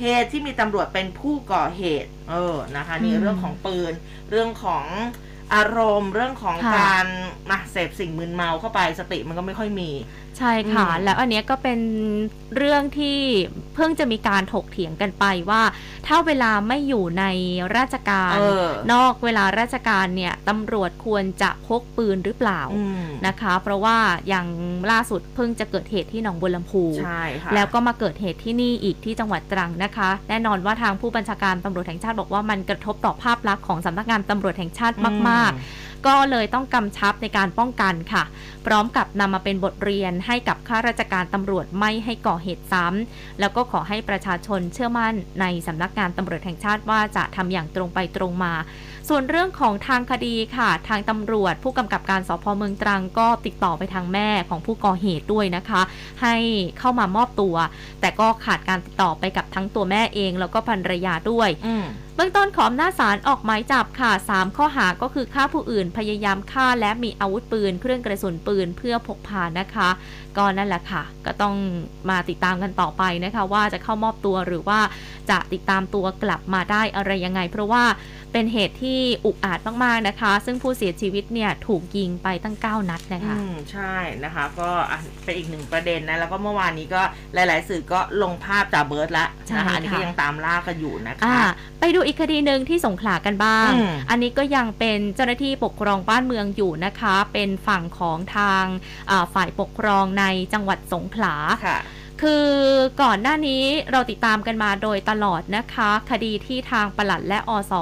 [0.02, 3.94] เหตุที่มีตำรวจเป็นผู้ก่อเหตุ เออนะคะนี่อืมเรื่องของปืน
[4.32, 4.86] เรื่องของ
[5.56, 7.06] อารมณ์เรื่องของค่ะการ
[7.52, 9.90] นะเสพสิ่งมึนเมาเข้าไปสติมันก็ไม่ค่อยมี
[10.38, 11.80] ใช่ค่ะอืมแล้วอันเนี้ยก็เป็น
[12.56, 13.18] เรื่องที่
[13.76, 15.62] เพิ่งจะมีการถกเถียงกันไปว่า
[16.08, 17.26] ถ้าเวลาไม่อยู่ใน
[17.78, 24.48] ราชการเออนอกเวลาราชการเนี่ยตำรวจควรจะพกปืนหรือเปล่าอืมนะคะ เพราะว่าอย่าง
[24.92, 34.96] ล่าสุดเพิ่งจะเกิดเหตุที่หนองบัวลำพูใช่ค่ะแล้วก็มาเกิดเหตุที่นี่อีกที่จังหวัดตรังนะคะ แน่นอนว่าทางผู้บัญชาการตำรวจแห่งชาติบอกว่ามันกระทบต่อภาพลักษณ์ของสำนักงานตำรวจแห่งชาติ
[35.30, 38.24] มาก ๆ ก็เลยต้องกำชับในการป้องกันค่ะ
[38.66, 48.54] พร้อมกับนำมาเป็นบทเรียนให้กับข้าราชการตำรวจไม่ให้ก่อเหตุซ้ำแล้วก็ขอให้ประชาชนเชื่อมั่นในสำนักงานตำรวจแห่งชาติว่าจะทำอย่างตรงไปตรงมา
[49.10, 55.82] ส่วนเรื่องของทางคดีค่ะ ทางตำรวจผู้กำกับการสพเมืองตรังก็ติดต่อไปทางแม่ของผู้ก่อเหตุด้วยนะคะ
[56.22, 56.36] ให้
[56.80, 57.56] เข้ามามอบตัว
[58.02, 69.90] แต่ก็ขาดการติดต่อไปกับทั้งตัวแม่เอง แล้วก็ภรรยาด้วยอืมเบื้องต้นขออำนาจศาลออกหมายจับค่ะ 3 ข้อหาก็คือฆ่าผู้อื่น พยายามฆ่าและมีอาวุธปืน เครื่องกระสุนปืนเพื่อพกพานะคะ
[70.38, 71.56] ก็นั่นแหละค่ะ ก็ต้อง
[72.10, 74.80] มาติดตามกันต่อไปนะคะ ว่าจะเข้ามอบตัวหรือว่า
[75.30, 77.84] จะติดตามตัวกลับมาได้อะไรยังไง เพราะว่า
[78.36, 87.02] เป็นเหตุที่อุกอาจมากๆนะคะ ซึ่งผู้เสียชีวิตเนี่ยถูกยิงไปตั้ง 9 นัดนะคะอืมใช่นะคะ ก็อะเป็นอีกหนึ่งประเด็นนะ แล้วก็เมื่อวานนี้ก็
[87.34, 98.66] หลาย ๆ สื่อก็ลงภาพจ่าเบิร์ดละใช่นะคะอันนี้ก็ค่ะยังตามล่ากันอยู่นะอ่าคะไปดูอีกคดีหนึ่งที่สงขลากันบ้างอืมอันนี้ก็ยังเป็นเจ้าหน้าที่ปกครองบ้านเมืองอยู่นะคะ เป็นฝั่งของทาง
[99.10, 101.36] อ่าฝ่ายปกครองในจังหวัดสงขลา
[101.68, 101.80] ค่ะ
[102.22, 102.50] คือ
[103.02, 107.74] ก่อนหน้านี้เราติดตามกันมาโดยตลอดนะคะ คดีที่ทางปลัดและอส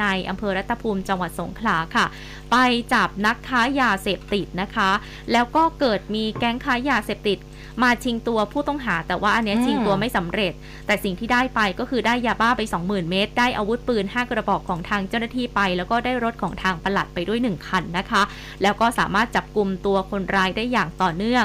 [0.00, 2.06] ในอำเภอรัตภูมิจังหวัดสงขลาค่ะ
[2.50, 2.56] ไป
[2.92, 4.90] จับนักค้ายาเสพติดนะคะ
[5.32, 7.38] แล้วก็เกิดมีแก๊งค้ายาเสพติด
[7.82, 10.52] มาชิงตัวผู้ต้องหา แต่ว่าอันเนี้ยชิงตัวไม่สำเร็จ
[10.86, 18.22] แต่สิ่งที่ได้ไปก็คือได้ยาบ้าไป 20,000 เม็ดได้อาวุธปืน 5 กระบอกของทางเจ้าหน้าที่ไป แล้วก็ได้รถของทางปลัดไปด้วย 1 คันนะคะ
[18.62, 21.44] แล้วก็สามารถจับกลุ่มตัวคนร้ายได้อย่างต่อเนื่อง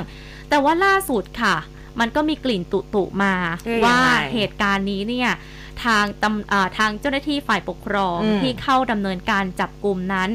[0.50, 1.56] แต่ว่าล่าสุดค่ะ
[2.00, 3.34] มันก็มีกลิ่นตุตุๆมา
[3.66, 5.32] เอ๊ะว่ายังไงเหตุการณ์นี้เนี่ย
[5.86, 10.30] ทางตำอ่าทางเจ้าหน้าที่ฝ่ายปกครองอืมที่เข้าดำเนินการจับกลุ่มนั้น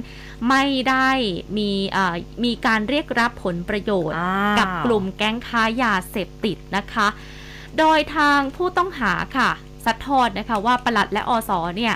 [0.48, 1.08] ไม่ได้
[1.58, 7.08] มีอ่ามีการเรียกรับผลประโยชน์อ้าวกับกลุ่มแก๊งค้ายาเสพติดนะคะ
[7.78, 9.50] โดยทางผู้ต้องหาค่ะ
[9.84, 11.94] สัดทอดนะคะว่าปลัดและอสเนี่ย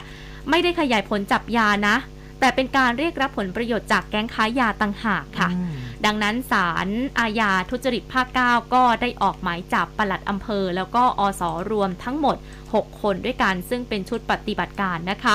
[0.51, 1.97] ไม่ได้ขยายผลจับยานะ
[2.43, 5.73] แต่เป็นการเรียกรับผลประโยชน์จากแก๊งค้ายาต่างหากค่ะอืม
[6.07, 12.37] ดังนั้นศาลอาญาทุจริตภาค 9 ก็ได้ออกหมายจับปลัดอำเภอ แล้วก็อสรวมทั้งหมด
[12.69, 15.35] 6 คนด้วยกันซึ่งเป็นชุดปฏิบัติการนะคะ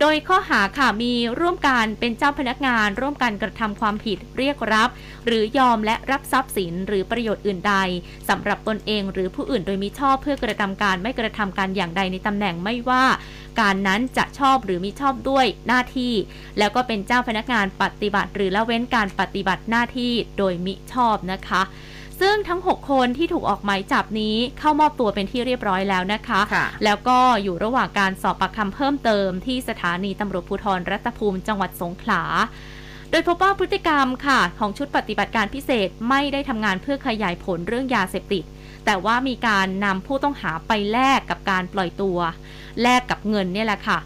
[0.00, 4.88] โดยข้อหาค่ะมีร่วมกันเป็นเจ้าพนักงาน ร่วมกันกระทำความผิดเรียกรับ
[5.26, 7.74] หรือยอมและรับทรัพย์สินหรือประโยชน์อื่นใด
[8.28, 13.04] สำหรับตนเองหรือผู้อื่นโดยมิชอบเพื่อกระทำการไม่กระทำการอย่างใดในตำแหน่งไม่ว่า
[13.60, 16.14] การนั้นจะชอบหรือมิชอบด้วยหน้าที่
[16.58, 21.62] แล้วก็เป็นเจ้าพนักงานปฏิบัติ หรือละเว้นการปฏิบัติหน้าที่โดยมิชอบนะคะ
[22.20, 32.22] ซึ่งทั้ง 6 คนที่ถูกออกหมายจับนี้เข้ามอบตัวเป็นที่เรียบร้อยแล้วนะคะค่ะแล้วก็อยู่ระหว่างการสอบปากคำเพิ่มเติมที่สถานีตำรวจภูธรรัตภูมิจังหวัดสงขลา
[33.10, 38.44] โดยพบว่าพฤติกรรมค่ะ ของชุดปฏิบัติการพิเศษไม่ได้ทำงานเพื่อขยายผลเรื่องยาเสพติด
[38.84, 42.18] แต่ว่ามีการนำผู้ต้องหาไปแลกกับการปล่อยตัว
[42.82, 43.98] แลกกับเงินเนี่ยแหละค่ะ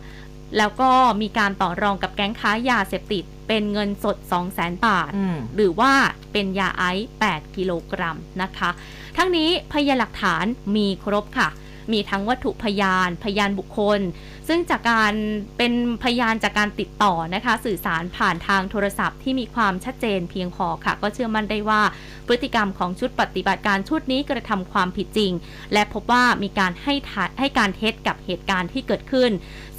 [0.58, 0.90] แล้วก็
[1.22, 5.92] มีการต่อรองกับแก๊งค้ายาเสพติด เป็นเงินสด 2 0 0 0 0 0 บาทอืมหรือว่า
[6.32, 8.70] เป็นยาไอซ์8กิโลกรัมนะคะ
[9.16, 10.44] ทั้งนี้พยานหลักฐาน
[10.76, 11.48] มีครบค่ะ
[11.92, 14.00] มีทั้งวัตถุพยาน พยานบุคคล
[14.48, 15.14] ซึ่งจากการ
[15.58, 21.82] เป็นพยานจากการติดต่อนะคะ สื่อสารผ่านทางโทรศัพท์ที่มีความชัดเจนเพียงพอค่ะ ก็เชื่อมั่นได้ว่า
[22.26, 25.32] พฤติกรรมของชุดปฏิบัติการชุดนี้กระทำความผิดจริง
[25.72, 29.30] และพบว่ามีการให้ทัดให้การเท็จกับเหตุการณ์ที่เกิดขึ้น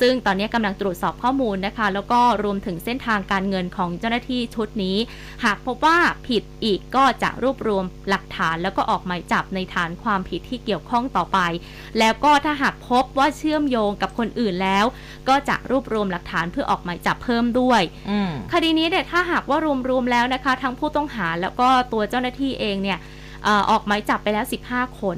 [0.01, 4.97] ซึ่งตอนนี้กำลังตรวจสอบข้อมูลนะคะ แล้วก็รวมถึงเส้นทางการเงินของเจ้าหน้าที่ชุดนี้
[5.43, 11.39] หากพบว่าผิดอีกก็จะรวบรวมหลักฐาน แล้วก็ออกหมายจับในฐานความผิดที่เกี่ยวข้องต่อไป
[11.99, 14.85] แล้วก็ถ้าหากพบว่าเชื่อมโยงกับคนอื่นแล้ว
[15.29, 19.57] ก็จะรวบรวมหลักฐานเพื่อออกหมายจับเพิ่มด้วยอืมคดีนี้เนี่ยถ้าหากว่า
[19.89, 22.99] รวมๆแล้วนะคะ ทั้งผู้ต้องหาแล้วก็ตัวเจ้าหน้าที่เองเนี่ย
[23.43, 25.17] เออออกหมายจับไปแล้ว 15 คน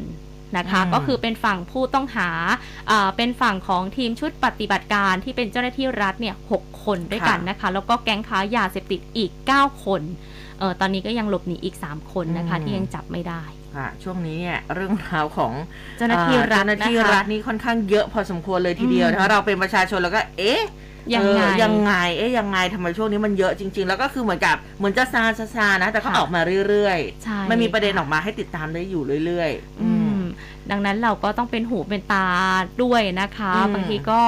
[0.58, 2.30] นะคะอืมก็คือเป็นฝั่งผู้ต้องหา
[2.88, 10.02] เอ่อเป็นฝั่งของทีมชุดปฏิบัติการที่เป็นเจ้าหน้าที่รัฐเนี่ยหกคนด้วยกันนะคะ แล้วก็แก๊งค้ายาเสพติดอีก 9 คน
[10.60, 13.44] เออตอนนี้ก็ยังหลบหนีอีก 3 คนนะคะที่ยังจับไม่ได้
[13.76, 15.52] ค่ะช่วงนี้เนี่ยเรื่องราวของ
[15.98, 20.62] เจ้าหน้าที่รัฐเจ้าหน้าที่นะคะรัฐนี่ค่อนข้างเยอะพอสมควรเลยทีเดียวอืมนะคะเราเป็นประชาชนแล้วก็ เอ๊ะ
[21.16, 29.99] ยังไงเออยังไงเอ๊ะยังไงทำไมช่วงนี้มันเยอะจริง ๆ แล้วก็คือเหมือนกับเหมือนจะซาซาซานะ แต่ก็ค่ะออกมาเรื่อยใช่ๆมันมีประเด็นค่ออกมาให้ติดตามได้อยู่เรื่อยๆอือืมม
[30.72, 32.28] ดังนั้นเราก็ต้องเป็นหูเป็นตา
[32.84, 34.22] ด้วยนะคะอืมบางทีก็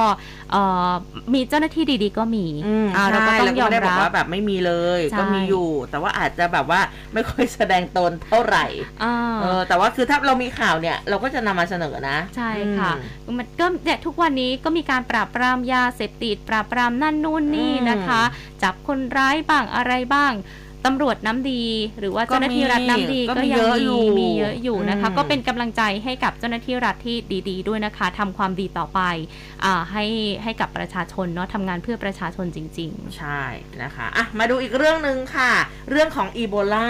[0.51, 0.91] เอ่อ
[1.34, 6.80] มีเจ้าหน้าที่ดีๆ ก็มีอืมอ่าใช่เราก็ต้องแล้วยอไม่มได้บอรักบว่าแบบไม่มีเลยใช่ก็มีอยู่ แต่ว่าอาจจะแบบว่า
[7.13, 8.65] ไม่ค่อยแสดงตนเท่าไหร่
[9.04, 12.91] อ่าเออแต่ว่าคือถ้าเรามีข่าวเนี่ยเราก็จะนำมาเสนอนะ ใช่ค่ะ
[13.25, 18.21] อืมมันก็เนี่ยทุกวันนี้ก็มีการปราบปรามยาเสพติดปราบปรามนั่นนู่นนี่อืมนะคะ
[18.63, 20.34] จับคนร้ายบ้างอะไรบ้าง
[20.86, 21.63] ตำรวจน้ำดี
[22.00, 27.15] หรือว่าก็เจ้าหน้าที่รัฐน้ำดีก็ก็มียังเยอะอยู่มีมีเยอะอยู่นะคะอืมก็เป็นกำลังใจให้กับเจ้าหน้าที่รัฐที่
[27.50, 29.00] ดี ๆ ด้วยนะคะทำความดีต่อไป
[29.63, 30.06] อ่าให้
[30.44, 33.41] ให้กับประชาชนเนาะทำงานเพื่อประชาชนจริง ๆ ใช่
[33.84, 35.52] นะคะอะมาดูอีกเรื่องหนึ่งค่ะ
[35.89, 36.89] เรื่องของอีโบลา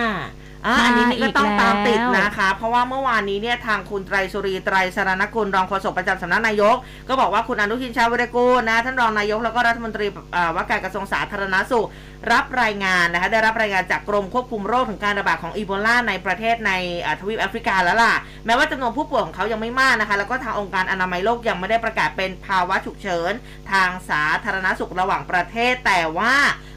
[0.68, 6.76] อะมาอันนี้นี่ก็ต้องอีกแล้วตามติดนะคะ เพราะว่าเมื่อวานนี้เนี่ยทางคุณไตรสุรีไตรสรณกุลรองโฆษกประจำสำนักนายก
[7.10, 11.88] ก็บอกว่าคุณอนุทินชาญวิรกูลนะท่านรองนายกแล้วก็รัฐมนตรีอ่าว่าการกระทรวงสาธารณสุข
[12.32, 16.72] รับรายงานนะคะได้รับรายงานจากกรมควบคุมโรคถึงการระบาดของอีโบลาในประเทศใน
[17.20, 18.14] ทวีปแอฟริกาแล้วล่ะ
[18.46, 23.32] แม้ว่าจำนวนผู้ป่วยของเขายังไม่มากนะคะ แล้วก็ทางองค์การอนามัยโลกยังไม่ได้ประกาศเป็นภาวะฉุกเฉิน
[23.72, 26.34] ทางสาธารณสุขระหว่างประเทศ แต่ว่า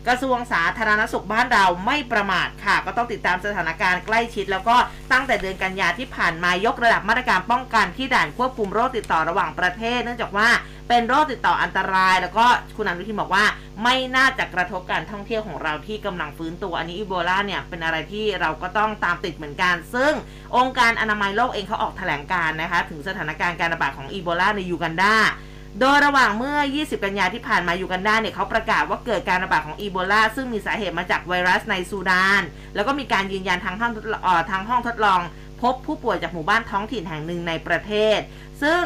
[0.09, 4.77] กระทรวงสาธารณสุขบ้านเราไม่ประมาทค่ะ ก็ต้องติดตามสถานการณ์ใกล้ชิด แล้วก็
[5.13, 10.49] ตั้งแต่เดือนกันยาที่ผ่านมายกระดับมาตรการป้องกันที่ด่านควบคุมโรคติดต่อระหว่างประเทศ เนื่องจากว่า
[10.89, 13.45] เป็นโรคติดต่ออันตราย แล้วก็คุณอนุทินบอกว่า
[13.83, 20.13] ไม่น่าจะกระทบการท่องเที่ยวของเราที่กำลังฟื้นตัว อันนี้อีโบลาเนี่ยเป็นอะไรที่เราก็ต้องตามติดเหมือนกัน ซึ่ง
[20.57, 25.15] องค์การอนามัยโลกเองเขาออกแถลงการ์นะคะถึงสถานการณ์การระบาดของอีโบลาในยูกันดา
[25.81, 32.43] โดยระหว่างเมื่อ 20 กันยาที่ผ่านมายูกันดาเนี่ยเขาประกาศว่าเกิดการระบาดของอีโบลาซึ่งมีสาเหตุมาจากไวรัสในซูดาน
[32.75, 35.21] แล้วก็มีการยืนยันทางห้องทดลองทางห้องทดลอง
[35.63, 38.19] พบผู้ป่วยจากหมู่บ้านท้องถิ่นแห่งหนึ่งในประเทศ
[38.63, 38.83] ซึ่ง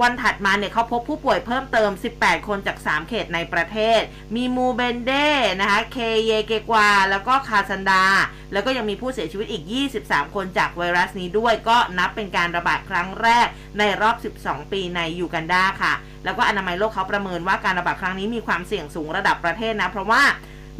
[0.00, 4.00] วันถัดมาเนี่ยเขาพบผู้ป่วยเพิ่มเติม 18 คนจาก 3 เขตในประเทศ
[4.36, 5.12] มีมูเบนเด
[5.60, 8.04] นะคะ เคเยเกกวา แล้วก็คาซันดา
[8.52, 9.64] แล้วก็ยังมีผู้เสียชีวิตอีก
[9.98, 13.46] 23 คนจากไวรัสนี้ด้วย ก็นับเป็นการระบาดครั้งแรก
[13.78, 20.22] ในรอบ 12 ปีในยูกันดาค่ะ แล้วก็อนามัยโลกเขาประเมินว่าการระบาดครั้งนี้มีความเสี่ยงสูงระดับประเทศนะ เพราะว่า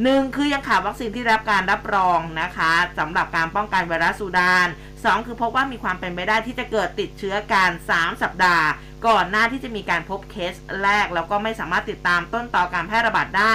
[0.02, 8.66] หนึ่งคือยังขาดวัคซีนที่ได้รับการรับรองนะคะสำหรับการป้องกันไวรัสซูดาน 2 คือพบว่ามีความเป็นไปได้ที่จะเกิดติดเชื้อการ 3 สัปดาห์
[9.06, 13.54] ก่อนหน้าที่จะมีการพบเคสแรก แล้วก็ไม่สามารถติดตามต้นต่อการแพร่ระบาดได้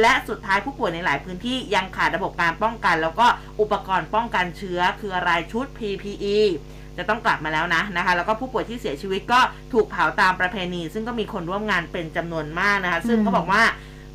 [0.00, 3.26] และสุดท้ายผู้ป่วยในหลายพื้นที่ยังขาดระบบการป้องกัน แล้วก็
[3.60, 6.38] อุปกรณ์ป้องกันเชื้อคืออะไรชุด PPE
[6.96, 9.40] จะต้องกลับมาแล้วนะนะคะ แล้วก็ผู้ป่วยที่เสียชีวิตก็
[9.72, 13.62] ถูกเผาตามประเพณี ซึ่งก็มีคนร่วมงานเป็นจำนวนมากนะคะ ซึ่งอืมเขาบอกว่า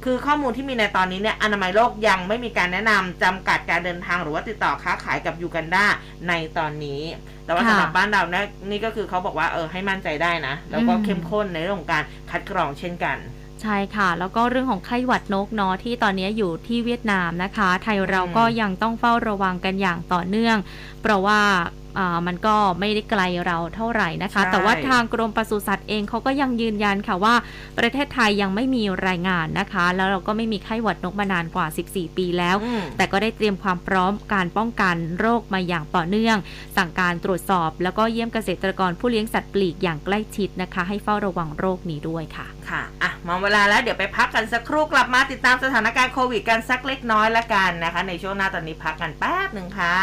[0.04, 5.86] คือข้อมูลที่มีในตอนนี้เนี่ยอนามัยโลกยังไม่มีการแนะนำจำกัดการเดินทางหรือว่าติดต่อค้าขายกับยูกันดา
[6.28, 7.02] ในตอนนี้
[7.46, 13.18] แต่ว่าค่ะสำหรับบ้านเราเนี่ยนี่ก็คือเขาบอกว่าเออให้มั่นใจได้นะ แล้วก็อืมเข้มข้นในเรื่องของการคัดกรองเช่นกัน
[13.62, 20.58] ใช่ค่ะ แล้วก็เรื่องของไข้หวัดนกเนาะที่ตอนนี้อยู่ที่เวียดนามนะคะ ไทยเราก็ยังต้องเฝ้าระวังกันอย่างต่อเนื่อง
[21.02, 21.81] เพราะว่าอ่า
[22.27, 27.36] มันก็ไม่ได้ไกลเราเท่าไหร่นะคะใช่แต่ว่าทางกรมปศุสัตว์เองเขาก็ยังยืนยันค่ะว่า
[27.80, 36.38] ประเทศไทยยังไม่มีรายงานนะคะ แล้วเราก็ไม่มีไข้หวัดนกมานานกว่า 14 ปีแล้วอืมแต่ก็ได้เตรียมความพร้อมการป้องกันโรคมาอย่างต่อเนื่อง
[36.77, 49.97] สั่งการตรวจสอบ แล้วก็เยี่ยมเกษตรกรผู้เลี้ยงสัตว์ปลีกอย่างใกล้ชิดนะคะ ให้เฝ้าระวังโรคนี้ด้วยค่ะค่ะอะมองเวลาแล้วเดี๋ยวไปพักกันสักครู่กลับมาติดตามสถานการณ์โควิดกันสักเล็กน้อยละกันนะคะ ในช่วงหน้าตอนนี้พักกันแป๊บหนึ่งค่ะ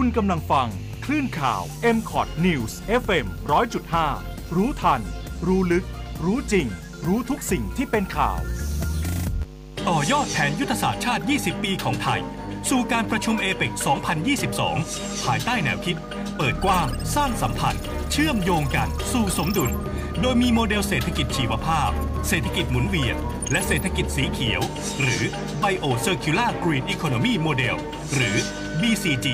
[0.00, 0.68] คุณกำลังฟัง
[1.04, 1.62] คลื่นข่าว
[1.96, 3.26] m c o t News FM
[3.90, 5.00] 100.5 รู้ทัน
[5.46, 5.84] รู้ลึก
[6.24, 6.66] รู้จริง
[7.06, 8.38] รู้ทุกสิ่งที่เป็นข่าว
[9.88, 12.20] ต่อยอดแผนยุทธศาสตร์ชาติ 20 ปีของไทย
[12.70, 13.72] สู่การประชุมเอเปก
[14.48, 15.96] 2022 ภายใต้แนวคิด
[16.36, 19.70] เปิดกว้าง สร้างสัมพันธ์ เชื่อมโยงกัน สู่สมดุล
[20.20, 21.90] โดยมีโมเดลเศรษฐกิจชีวภาพ
[22.28, 23.16] เศรษฐกิจหมุนเวียน
[23.50, 24.62] และเศรษฐกิจสีเขียว
[25.00, 25.22] หรือ
[25.62, 27.76] Bio Circular Green Economy Model
[28.14, 28.36] หรือ
[28.80, 29.28] BCG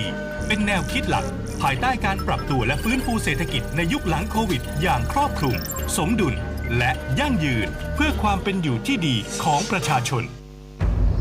[0.46, 1.24] เป็นแนวคิดหลัก
[1.62, 5.57] ภายใต้การปรับตัวและฟื้นฟูเศรษฐกิจในยุคหลังโควิด อย่างครอบคลุม
[5.96, 6.35] สมดุล
[6.78, 10.24] และยั่งยืนเพื่อความเป็นอยู่ที่ดีของประชาชน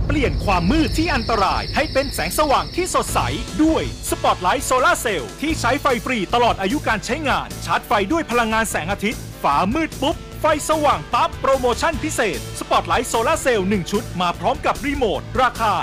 [0.08, 3.20] เปลี่ยนความมืดที่อันตรายให้เป็นแสงสว่างที่สดใส
[3.64, 15.74] ด้วยสปอตไลท์โซลาร์เซลล์ที่ใช้ไฟฟรีตลอดอายุการใช้งาน ชาร์จไฟด้วยพลังงานแสงอาทิตย์ ฟ้ามืดปุ๊บ ไฟสว่างปั๊บโปรโมชั่นพิเศษ สปอตไลท์โซลาร์เซลล์1ชุด มาพร้อมกับรีโมท ราคา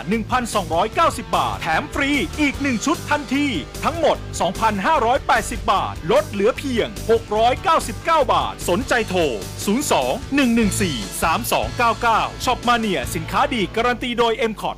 [0.62, 3.46] 1,290 บาท แถมฟรีอีก 1 ชุดทันที
[3.85, 4.16] ทั้งหมด
[4.94, 6.88] 2,580 บาท ลดเหลือเพียง
[7.61, 9.20] 699 บาท สนใจโทร
[9.85, 10.42] 02
[10.81, 11.23] 114
[11.83, 14.77] 3299ช็อปมาเนียสินค้าดีการันตีโดย m c o t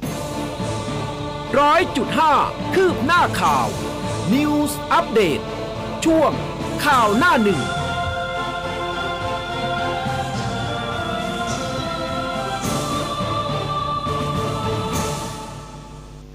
[1.58, 2.34] ร้อยจุดห้า
[2.74, 3.66] คืบหน้าข่าว
[4.34, 5.40] News อัปเดต
[6.04, 6.30] ช่วง
[6.84, 7.62] ข่าวหน้าหนึ่ง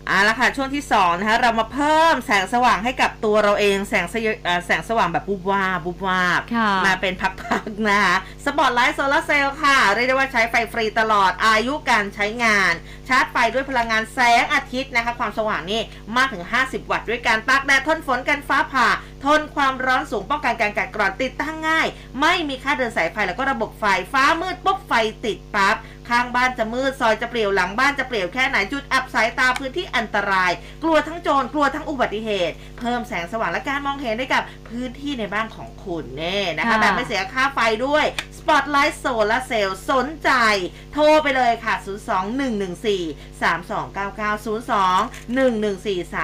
[0.07, 8.15] เอาละค่ะช่วงที่2นะคะเรามาเพิ่มแสงสว่างให้กับตัวเราเองแสงสยเอ่อแสงสว่างแบบวูบวาบวูบวาบค่ะมาเป็นพักๆนะคะ
[8.45, 12.73] สปอตไลท์โซลาร์เซลล์ค่ะเรียกได้ว่าใช้ไฟฟรีตลอดอายุการใช้งาน
[13.07, 15.81] ชาร์จไฟด้วยพลังงานแสงอาทิตย์นะคะ ความสว่างนี่
[16.17, 18.87] มากถึง 50 วัตต์ด้วยการตากแดดทนฝนกันฟ้าผ่า
[19.23, 21.87] ทนความร้อนสูงป้องกันการกัดกร่อนติดตั้งง่าย
[22.21, 24.93] ไม่มีค่าเดินสายไฟแล้วก็ระบบไฟฟ้ามืดปุ๊บไฟ
[25.25, 25.77] ติดปั๊บ
[26.09, 30.51] ข้างบ้านจะมืดซอยจะเปลี่ยวหลังบ้านจะเปลี่ยวแค่ไหนจุดอับสายตาพื้นที่อันตราย
[30.83, 38.05] กลัวทั้งโจรกลัวทั้งอุบัติเหตุ เพิ่มแสงสว่างและการมองเห็นให้กับพื้นที่ในบ้านของคุณเน่นะคะค่ะแบบไม่เสียค่าไฟด้วย
[38.37, 40.31] Spotlight Solar Cell สนใจ
[40.93, 41.73] โทรไปเลยค่ะ
[42.77, 46.15] 02114 3299 02 114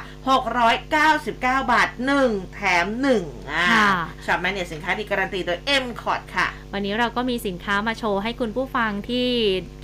[1.14, 1.26] 699
[1.72, 1.90] บาท
[2.24, 2.86] 1 แถม
[3.20, 3.90] 1อ่าค่ะ
[4.26, 9.30] Shop Mania สินค้าดีการันตีโดย M c o t ค่ะ วันนี้เราก็มีสินค้ามาโชว์ให้คุณผู้ฟังที่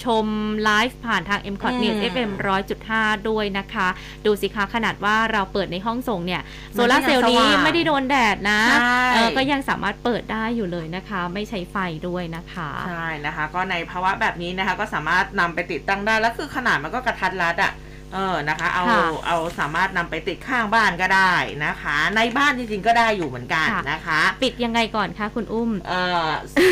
[0.06, 0.26] ชม
[0.64, 2.32] ไลฟ์ผ่านทาง m c o t อืม News FM
[2.80, 3.88] 100.5 ด้วยนะคะ
[4.26, 6.42] ดูสิคะขนาดว่าเราเปิดในห้องส่งเนี่ย
[6.78, 17.72] มันโซลาร์เซลล์นี้ยังสว่างไม่ได้โดนแดดนะใช่เออก็ยังสามารถเปิดได้อยู่เลยนะคะ ไม่ใช้ไฟด้วยนะคะ ใช่นะคะ ก็ในภาวะแบบนี้นะคะก็สามารถนำไปติดตั้งได้ แล้วคือขนาดมันก็กระทัดรัดอะ่ะ
[18.14, 21.34] เออนะคะ เอาค่ะเอาสามารถนำไปติดข้างบ้านก็ได้
[21.66, 25.94] นะคะ ในบ้านจริงๆก็ได้อยู่เหมือนกันค่ะ นะคะปิดยังไงก่อนคะคุณอุ้ม เอ
[26.24, 26.66] อสี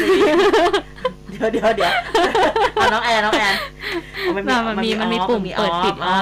[1.32, 1.94] เดี๋ยวเดี๋ยวเดี๋ยว
[2.74, 3.56] เอาน้องแอนน้องแอน
[4.20, 4.44] เอามัน
[4.84, 6.18] มีมันมีอ๋อปุ่มเปิดปิดอ๋อ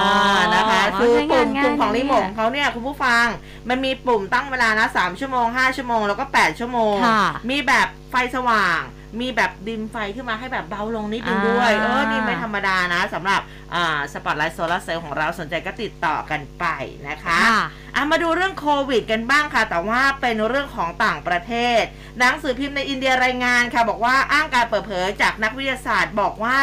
[0.54, 3.26] นะคะอ๋อคือใช้ปุ่งานมง่ายปุ่มของนะรีโมทเนี่ยของเขาเนี่ยคุณผู้ฟัง
[3.68, 8.80] มันมีปุ่มตั้งเวลานะ3ชั่วโมง5ชั่วโมงแล้วก็8ชั่วโมง ค่ะ มีแบบไฟสว่าง
[9.20, 13.40] มีแบบดิมไฟขึ้นมาให้แบบเบาลงนิดนึงอ่าด้วย เออนี่ไม่ธรรมดานะสำหรับ
[13.74, 16.64] อ่าสปอตไลท์โซลาร์เซลล์ของเราสนใจก็ติดต่อกันไป
[17.08, 17.60] นะคะค่ะ
[17.94, 21.82] อะมาดูเรื่องโควิดกันบ้างค่ะ แต่ว่าเป็นเรื่องของต่างประเทศ
[22.18, 26.58] หนังสือพิมพ์ในอินเดียรายงานค่ะ บอกว่าอ้างการเปิดเผยจากนักวิทยาศาสตร์บอกว่า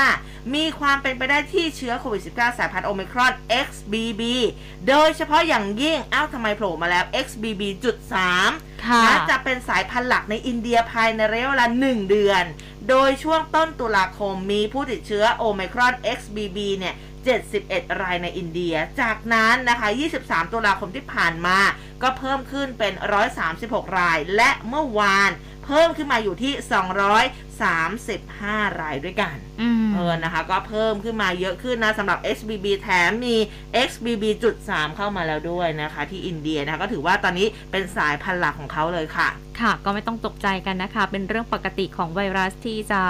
[0.56, 3.34] มีความเป็นไปได้ที่เชื้อโควิด -19 สายพันธุ์โอมิครอน
[3.68, 4.22] XBB
[4.88, 8.14] โดยเฉพาะอย่างยิ่งอ้าวทำไมโผล่มาแล้ว XBB.3
[8.88, 12.44] ค่ะจะเป็นสายพันธุ์หลักในอินเดียภายในระยะเวลา1เดือน
[12.90, 16.96] โดยช่วงต้นตุลาคมมีผู้ติดเชื้อโอไมครอน XBB เนี่ย
[17.44, 19.90] 71 รายในอินเดีย จากนั้นนะคะ
[20.22, 21.60] 23 ตุลาคมที่ผ่านมา
[22.02, 22.94] ก็เพิ่มขึ้นเป็น
[23.46, 25.32] 136 ราย และเมื่อวาน
[25.66, 26.54] เพิ่มขึ้นมาอยู่ที่
[27.60, 33.36] 235 รายด้วยกันอืมเออนะคะ ก็เพิ่มขึ้นมาเยอะขึ้นนะสำหรับ XBB แถมมี
[33.88, 39.30] XBB.3 เข้ามาแล้วด้วยนะคะ ที่อินเดียนะคะก็ถือว่าตอนนี้เป็นสายพันธุ์หลักของเขาเลยค่ะ
[39.62, 43.02] ค่ะ ก็ไม่ต้องตกใจกันนะคะ เป็นเรื่องปกติของไวรัสที่จะ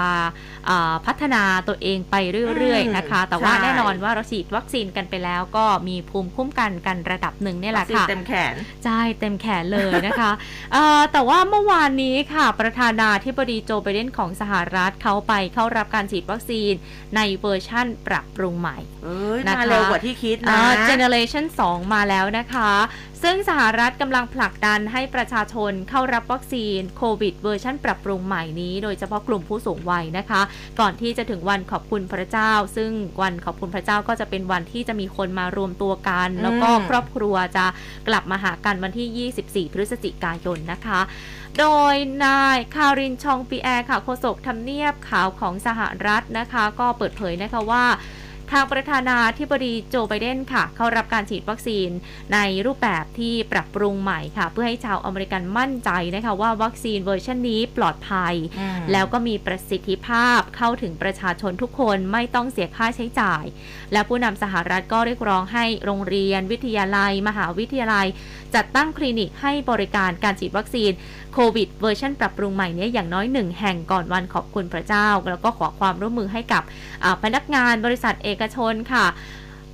[0.68, 8.54] อ่าพัฒนาตัวเองไปเรื่อยอืมๆนะคะ แต่ว่าใช่แน่นอนว่าเราฉีดวัคซีนกันไปแล้ว ก็มีภูมิคุ้มกันกันระดับหนึ่งเนี่ยแหละวัคซีนค่ะเต็มแขน
[8.84, 10.30] ใช่เต็มแขนเลยนะคะ
[10.72, 16.72] เอ่อแต่ว่าเมื่อวานนี้ค่ะประธานาธิบดีโจไบเดนของสหรัฐเขาไปเข้ารับการฉีดวัคซีน
[17.16, 22.70] ในเวอร์ชั่นปรับปรุงใหม่เอ้ยนะคะมาเร็วกว่าที่คิดนะ generation 2มาแล้วนะคะ
[23.22, 30.40] ซึ่งสหรัฐกำลังผลักดันให้ประชาชนเข้ารับวัคซีนโควิดเวอร์ชันปรับปรุงใหม่นี้ โดยเฉพาะกลุ่มผู้สูงวัยนะคะ
[30.80, 32.90] ก่อนที่จะถึงวันขอบคุณพระเจ้า ซึ่ง
[33.22, 37.66] วันขอบคุณพระเจ้าก็จะเป็นวันที่จะมีคนมารวมตัวกัน แล้วก็อืมครอบครัวจะ
[38.08, 41.00] กลับมาหากันวันที่ 24 พฤศจิกายนนะคะ
[41.58, 47.84] โดยนายคารีนฌองปิแอร์ค่ะโฆษกทำเนียบขาวของสหรัฐนะคะ ก็เปิดเผยนะคะว่า
[48.52, 51.88] ทางประธานาธิบดีโจไบเดนค่ะ เข้ารับการฉีดวัคซีน
[52.34, 63.44] ในรูปแบบที่ปรับปรุงใหม่ค่ะ เพื่อให้ชาวอเมริกันมั่นใจนะคะว่าวัคซีนเวอร์ชันนี้ปลอดภัยอืมแล้วก็มีประสิทธิภาพเข้าถึงประชาชนทุกคนไม่ต้องเสียค่าใช้จ่าย
[63.92, 68.06] และผู้นำสหรัฐก็เรียกร้องให้โรงเรียน วิทยาลัย มหาวิทยาลัย
[68.54, 70.90] จัดตั้งคลินิกให้บริการการฉีดวัคซีน
[71.32, 76.62] โควิดเวอร์ชันปรับปรุงใหม่นี้อย่างน้อยหนึ่งแห่งก่อนวันขอบคุณพระเจ้า แล้วก็ขอความร่วมมือให้กับ
[77.22, 79.06] พนักงานบริษัทเอกชนค่ะ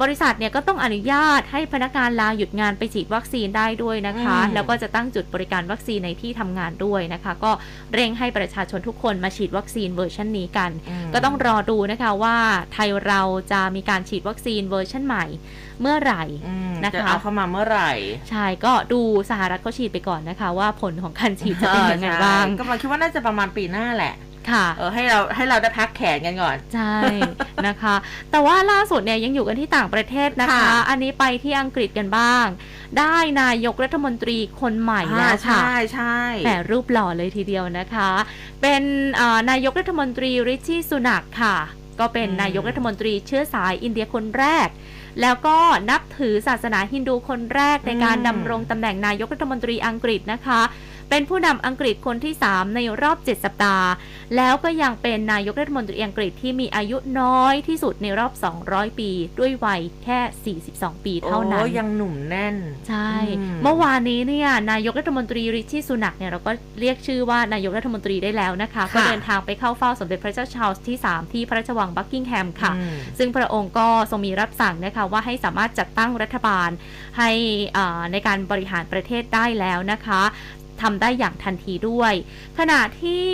[0.03, 7.51] บริษัทเนี่ยก็ต้องอนุญาตให้พนักงานลาหยุดงานไปฉีดวัคซีนได้ด้วยนะคะอืมแล้วก็จะตั้งจุดบริการวัคซีนในที่ทำงานด้วยนะคะ ก็
[7.95, 10.71] เร่งให้ประชาชนทุกคนมาฉีดวัคซีนเวอร์ชันนี้กัน
[11.09, 12.37] มก็ต้องรอดูนะคะว่า
[12.73, 13.23] ไทยเรา
[13.53, 15.25] จะมีการฉีดวัคซีนเวอร์ชันใหม่
[15.81, 17.93] เมื่อไหร่อืมนะคะจะเอาเข้ามาเมื่อไหร่
[18.31, 24.15] ใช่ก็ดูสหรัฐเขาฉีดไปก่อนนะคะ ว่าผลของการฉีดจะเป็นยังไงออบ้างใช่ก็มาคิดว่าน่าจะประมาณปีหน้าแหละ
[24.51, 26.97] ค่ะเออให้เราให้เราได้พักแขนกันก่อน ใช่
[27.67, 27.95] นะคะ
[28.31, 32.47] แต่ว่าล่าสุดเนี่ยยังอยู่กันที่ต่างประเทศนะคะค่ะอันนี้ไปที่อังกฤษกันบ้าง
[32.99, 38.11] ได้นายกรัฐมนตรีคนใหม่แล้วอ่าค่ะ ใช่ใช่แต่รูปหล่อเลยทีเดียวนะคะ
[38.63, 38.83] เป็น
[39.21, 41.57] อ่านายกรัฐมนตรีริชชี่สุนักค่ะ
[42.01, 44.69] ก็เป็นอืมนายกรัฐมนตรีเชื้อสายอินเดียคนแรก
[45.21, 45.59] แล้วก็
[45.91, 50.61] นับถือศาสนาฮินดูคนแรกในการดำรงตำแหน่งนายกรัฐมนตรีอังกฤษนะคะ
[51.11, 53.89] เป็นผู้นำอังกฤษคนที่ 3 ในรอบ 7 สัปดาห์
[54.37, 58.33] แล้วก็ยังเป็นนายกรัฐมนตรีอังกฤษที่มีอายุน้อยที่สุดในรอบ
[58.67, 62.57] 200 ปี ด้วยวัยแค่ 42 ปีเท่านั้น โอ้ยังหนุ่มแน่น
[62.89, 76.71] ใช่อืมเมื่อวานนี้เนี่ยนายกรัฐมนตรีริชชี่สุนักเนี่ยเราก็เรียกชื่อว่านายกรัฐมนตรีได้แล้วนะคะค่ะก็เดินทางไปเข้าเฝ้าสมเด็จพระเจ้าชาร์ลส์ที่ 3 ที่พระราชวังบักกิงแฮมค่ะอืมซึ่งพระองค์ก็ทรงมีรับสั่งนะคะว่าให้สามารถจัดตั้งรัฐบาล
[77.19, 77.31] ให้
[77.77, 80.23] อ่าในการบริหารประเทศได้แล้วนะคะ
[80.83, 82.13] ทำได้อย่างทันทีด้วย
[82.59, 83.27] ขณะที่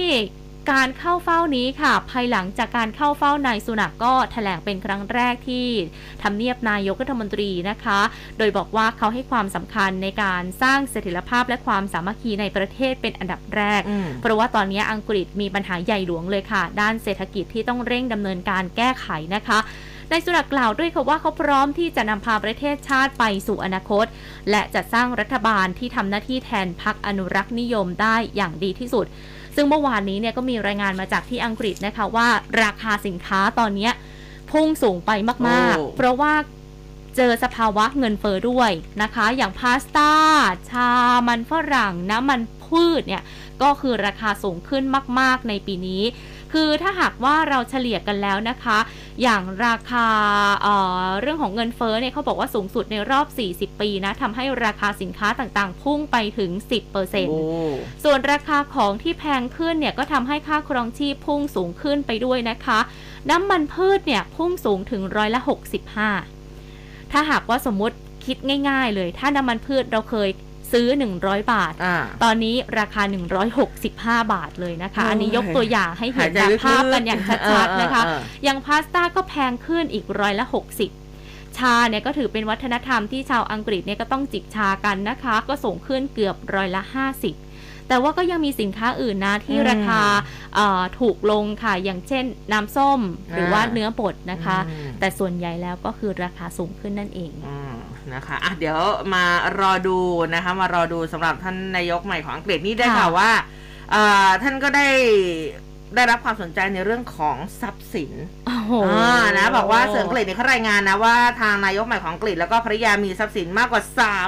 [0.75, 5.69] การเข้าเฝ้านี้ค่ะ ภายหลังจากการเข้าเฝ้านายสุนักก็แถลงเป็นครั้งแรกที่
[6.23, 8.01] ทำเนียบนายกรัฐมนตรีนะคะ
[8.39, 19.59] โดยบอกว่าเขาให้ความสำคัญในการสร้างเสถียรภาพและความสามัคคีในประเทศเป็นอันดับแรกอืมเพราะว่าตอนนี้อังกฤษมีปัญหาใหญ่หลวงเลยค่ะ ด้านเศรษฐกิจที่ต้องเร่งดำเนินการแก้ไขนะคะ
[20.11, 24.07] นายสุนักกล่าวด้วยค่ะว่าเขาพร้อมที่จะนำพาประเทศชาติไปสู่อนาคต
[24.51, 29.07] และจะสร้างรัฐบาลที่ทำหน้าที่แทนพรรคอนุรักษ์นิยมได้อย่างดีที่สุด
[29.57, 32.29] ซึ่งเมื่อวานนี้เนี่ยก็มีรายงานมาจากที่อังกฤษนะคะว่า
[32.63, 33.93] ราคาสินค้าตอนเนี้ย
[34.51, 36.33] พุ่งสูงไปมากโอ้ๆเพราะว่า
[37.17, 38.71] เจอสภาวะเงินเฟอ้อด้วย
[39.03, 40.13] นะคะ อย่างพาสต้า
[40.71, 40.91] ชา
[41.29, 43.23] มันฝรั่ง น้ำมันพืชเนี่ย
[43.63, 44.85] ก็คือราคาสูงขึ้น
[45.21, 46.03] มาก ๆ ในปีนี้
[46.53, 48.79] คือถ้าหากว่าเราเฉลี่ยกันแล้วนะคะ
[49.23, 50.07] อย่างราคา
[50.63, 56.51] เอ่อเรื่องของเงินเฟ้อเนี่ยเขาบอกว่าสูงสุดในรอบ 40 ปีนะทำให้ราคาสินค้าต่างๆ พุ่งไปถึง
[56.91, 57.41] 10%โอ้
[58.05, 62.79] ส่วนราคาของที่แพงขึ้นเนี่ยก็ทำให้ค่าครองชีพพุ่งสูงขึ้นไปด้วยนะคะ
[63.31, 65.41] น้ำมันพืชเนี่ยพุ่งสูงถึงร้อยละ
[66.47, 67.97] 65 ถ้าหากว่าสมมุติ
[68.27, 68.37] คิด
[68.69, 70.29] ง่าย ๆ เลย ถ้าน้ำมันพืชเราเคย
[70.73, 70.87] ซื้อ
[71.21, 73.03] 100 บาทอ่าตอนนี้ราคา
[73.67, 80.45] 165 บาทเลยนะคะโอ้ยอันนี้ยกตัวอย่างให้เห็นหายใจแบบลึกๆภาพกันอย่างชัดๆนะคะเออเออเอออย่างพาสต้าก็แพงขึ้นอีกร้อยละ
[81.03, 90.01] 60ชาเนี่ยก็ถือเป็นวัฒนธรรมที่ชาวอังกฤษเนี่ยก็ต้องจิบชากันนะคะ ก็สูงขึ้นเกือบร้อยละ 50 แต่ว่าก็ยังมีสินค้าอื่นนะที่อืมราคา
[90.55, 93.01] เอ่อถูกลงค่ะ อย่างเช่นน้ำส้ม
[93.33, 97.76] หรือว่าอ่าเนื้อบดนะคะอืมแต่ส่วนใหญ่แล้วก็คือราคาสูงขึ้นนั่นเองอืม
[98.15, 98.79] นะคะอะเดี๋ยว
[99.15, 99.25] มา
[99.61, 99.99] รอดู
[100.35, 103.31] นะคะ มารอดูสำหรับท่านนายกใหม่ของอังกฤษนี่ได้ค่ะข่าวว่า
[103.91, 104.89] เอ่อท่านก็ได้
[105.95, 108.13] ได้รับความสนใจในเรื่องของทรัพย์สิน
[108.47, 113.83] โอ้โห อ่านะบอกว่าสื่ออังกฤษเนี่ยเขารายงานนะว่าทางนายกใหม่ของอังกฤษแล้วก็ภริยามีทรัพย์สินมากกว่า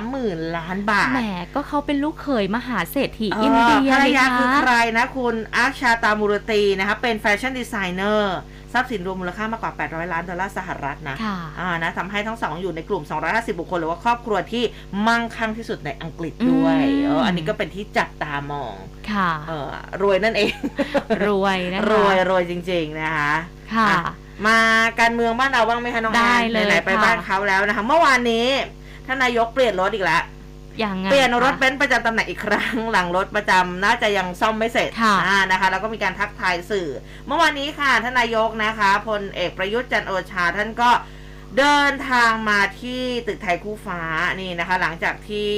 [0.05, 1.23] 30,000ล้านบาท แหม
[1.55, 8.37] ก็เขาเป็นลูกเขยมหาเศรษฐีอินเดียภรรเลยยานะคือใครนะ คุณอัคชาตามูรตีนะคะเป็น fashion designer
[8.73, 14.65] ทรัพย์สินรวมมูลค่ามากกว่า 800 ล้านดอลลาร์สหรัฐนะค่ะอ่านะทำให้ทั้งสองอยู่ในกลุ่ม 250 บุคคลหรือว่าครอบครัวที่
[15.07, 18.77] มั่งคั่งที่สุดในอังกฤษด้วยอืมเอออันนี้ก็เป็นที่จับตามอง
[19.13, 19.69] ค่ะเออ
[20.03, 20.53] รวยนั่นเอง
[21.27, 23.33] รวยนะคะรวยรวยจริง ๆ นะคะ
[23.75, 24.01] ค่ะอะ
[24.47, 24.59] มา
[25.01, 28.47] การเมืองบ้านเราบ้างไหมคะน้องได้แอนเลยไหนๆไปค่ะบ้านเขาแล้วนะคะ เมื่อวานนี้
[29.07, 30.38] ท่านนายกเปลี่ยนรถอีกแล้วอ
[30.85, 36.89] ย่างไงเปลี่ยนรถคะเบนซ์ประจำตำแหน่งอีกครั้ง หลังรถประจำน่าจะยังซ่อมไม่เสร็จค่ะอ่านะคะ แล้วก็มีการทักทายสื่อ
[37.27, 40.91] เมื่อวานนี้ค่ะท่านนายกนะคะพลเอกประยุทธ์จันทร์โอชาท่านก็
[41.59, 44.01] เดินทางมาที่ตึกไทยคู่ฟ้า
[44.41, 45.53] นี่นะคะ หลังจากที่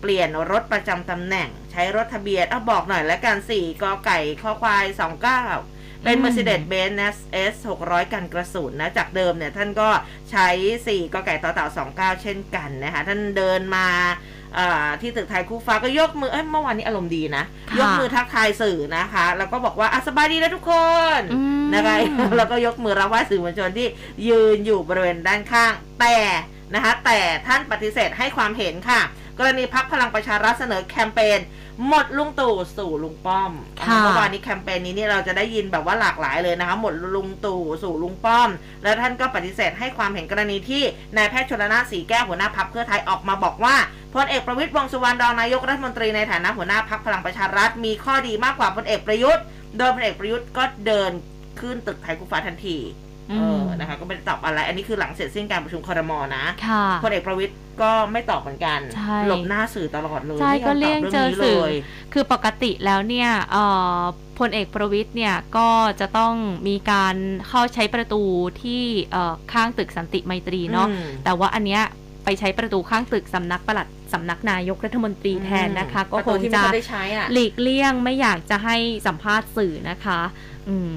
[0.00, 4.84] เปลี่ยนรถประจำตำแหน่ง ใช้รถทะเบียนอะบอกหน่อยแล้วกัน4กอไก่ข้อควาย
[5.44, 7.16] 29เป็นอืม Mercedes-Benz
[7.52, 7.54] S
[7.84, 9.88] 600 กันกระสุนนะ จากเดิมเนี่ย ท่านก็
[10.30, 10.48] ใช้
[10.84, 14.39] 4กอไก่ต่อเต่า29 เช่นกันนะคะ ท่านเดินมาอ่า
[15.00, 20.72] ที่ตึกไทยคู่ฟ้าก็ยกมือเอ้ยเมื่อวานนี้อารมณ์ดีนะค่ะยกมือทักทายสื่อนะคะ แล้วก็บอกว่าอะสบายดีนะทุกค
[21.18, 21.96] นอืมนะคะ
[22.36, 23.86] แล้วก็ยกมือรับไหว้สื่อมวลชนที่
[24.28, 26.16] ยืนอยู่บริเวณด้านข้างแต่
[26.74, 29.00] นะคะแต่ท่านปฏิเสธให้ความเห็นค่ะ
[29.40, 31.40] กรณีพักพลังประชารัฐเสนอแคมเปญ
[31.88, 38.50] หมดลุงตู่สู่ลุงป้อมค่ะเมื่อวานนี้แคมเปญนี้นี่เราจะได้ยินแบบว่าหลากหลายเลยนะคะ หมดลุงตู่สู่ลุงป้อม
[38.82, 40.82] แล้วท่านก็ปฏิเสธให้ความเห็นกรณีที่
[41.16, 43.76] นายแพทย์ชนละนานสีแก้วหัวหน้าพักเพื่อไทยออกมาบอกว่า
[44.14, 49.44] พลเอกประวิตรวงษ์สุวรรณรองนายกรัฐมนตรีในฐานะหัวหน้าพักพลังประชารัฐมีข้อดีมากกว่าพลเอกประยุทธ์
[49.78, 51.10] โดยพลเอกประยุทธ์ก็เดิน
[51.60, 61.72] ขึ้นตึกไทยคู่ฟ้าทันทีอื เอมอนะคะ ก็ไม่ได้ตอบอะไร อันนี้คือหลังเสร็จสิ้นการประชุมคอรมอนะค่ะพลเอกประวิตรก็ไม่ตอบเหมือนกันใช่หลบหน้าสื่อตลอดเลยใช่ไม่ยอมก็เลี่ยงตบเจอรื่นี้สื่อเลย
[62.12, 63.64] คือปกติแล้วเนี่ยเอ่
[63.98, 64.00] อ
[64.38, 65.68] พลเอกประวิทย์เนี่ยก็
[66.00, 66.34] จะต้อง
[66.68, 67.16] มีการ
[67.48, 68.22] เข้าใช้ประตู
[68.62, 71.82] ที่เอ่อข้างตึกสันติไมตรีเนาะอืมแต่ว่าอันเนี้ย
[72.24, 78.76] ไปใช้ประตูข้างตึกสำนักปลัดสำนักนายกรัฐมนตรีแทนนะคะ ก็ประคตูงที่ไม่จะค่อยได้ใช้อะหลีกเลี่ยงไม่อยากจะให้
[79.06, 80.20] สัมภาษณ์สื่อนะคะ
[80.68, 80.90] อืม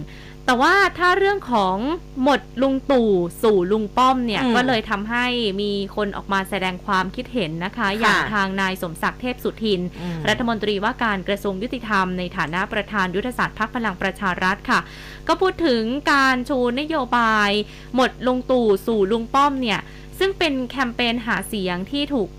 [0.45, 1.77] แต่ว่าถ้าเรื่องของ
[2.23, 3.11] หมดลุงตู่
[3.43, 5.25] สู่ลุงป้อมเนี่ยอืมก็เลยทำให้
[5.61, 14.79] มีคนออกมาแสดงความคิดเห็นนะคะ อย่างทางนายสมศักดิ์เทพสุทินอืมรัฐมนตรีว่าการกระทรวงยุติธรรมในฐานะประธานยุทธศาสตร์พักพลังประชารัฐค่ะ
[15.27, 15.83] ก็พูดถึง
[16.13, 17.49] การชูนโยบาย
[17.95, 19.79] หมดลุงตู่สู่ลุงป้อมเนี่ย
[20.19, 22.29] ซึ่งเป็นแคมเปญหาเสียงที่ถูก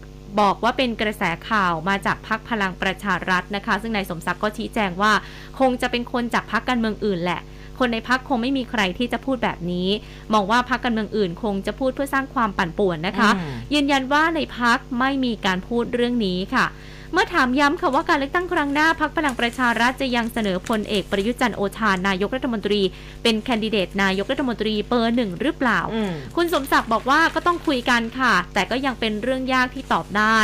[0.41, 5.13] บอกว่าเป็นกระแสข่าวมาจากพักพลังประชารัฐนะคะ ซึ่งนายสมศักดิ์ก็ชี้แจงว่า
[5.61, 7.41] คงจะเป็นคนจากพักการเมืองอื่นแหละ
[7.79, 9.89] คนในพักคงไม่มีใครที่จะพูดแบบนี้
[10.33, 16.67] มองว่าพักการเมืองอื่นคงจะพูดเพื่อสร้างความปั่นป่วนนะคะอืมยืนยันว่าในพักไม่มีการพูดเรื่องนี้ค่ะ
[17.13, 22.81] เมื่อถามย้ำค่ะว่าการเลือกตั้งครั้งหน้าพักพลังประชารัฐจะยังเสนอพลเอกประยุทธ์จันทร์โอชานายกรัฐมนตรี
[23.23, 30.41] เป็นแคนดิเดตนายกรัฐมนตรีเบอร์หนึ่งหรือเปล่าอืมคุณสมศักดิ์บอกว่าก็ต้องคุยกันค่ะ แต่ก็ยังเป็นเรื่องยากที่ตอบได้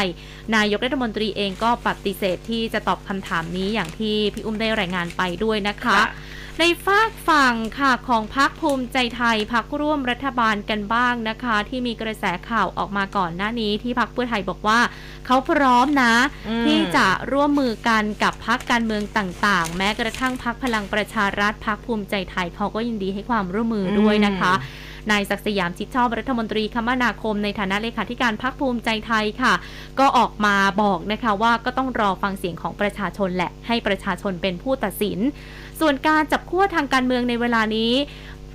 [0.57, 6.07] นายกรัฐมนตรีเองก็ปฏิเสธที่จะตอบคำถามนี้อย่างที่พี่อุ้มได้รายงานไปด้วยนะคะค่ะ
[6.63, 14.81] ในฝากฝั่งค่ะของพักภูมิใจไทยพักร่วมรัฐบาลกันบ้างนะคะ ที่มีกระแสข่าวออกมาก่อนหน้านี้ ที่พักเพื่อไทยบอกว่า
[15.27, 16.15] เขาพร้อมนะ
[16.49, 24.53] อืมที่จะร่วมมือกันกับพักการเมืองต่างๆ แม้กระทั่งพักพลังประชารัฐพักภูมิใจไทยเขาก็ยินดีให้ความร่วมมือด้วยนะคะ
[25.11, 29.55] นายศักดิ์สยามชิดชอบรัฐมนตรีคมนาคมในฐานะเลขาธิการพักภูมิใจไทยค่ะ
[29.99, 35.19] ก็ออกมาบอกนะคะว่าก็ต้องรอฟังเสียงของประชาชนแหละให้ประชาชนเป็นผู้ตัดสิน
[35.81, 37.93] ส่วนการจับขั้วทางการเมืองในเวลานี้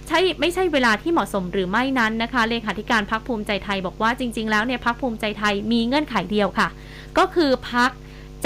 [0.08, 6.68] ใช่ไม่ใช่เวลาที่เหมาะสมหรือไม่นั้นนะคะ เลขาธิการพักภูมิใจไทยบอกว่าจริง ๆ แล้วเนี่ยพักภูมิใจไทยมีเงื่อนไขเดียวค่ะ
[7.18, 7.92] ก็คือพัก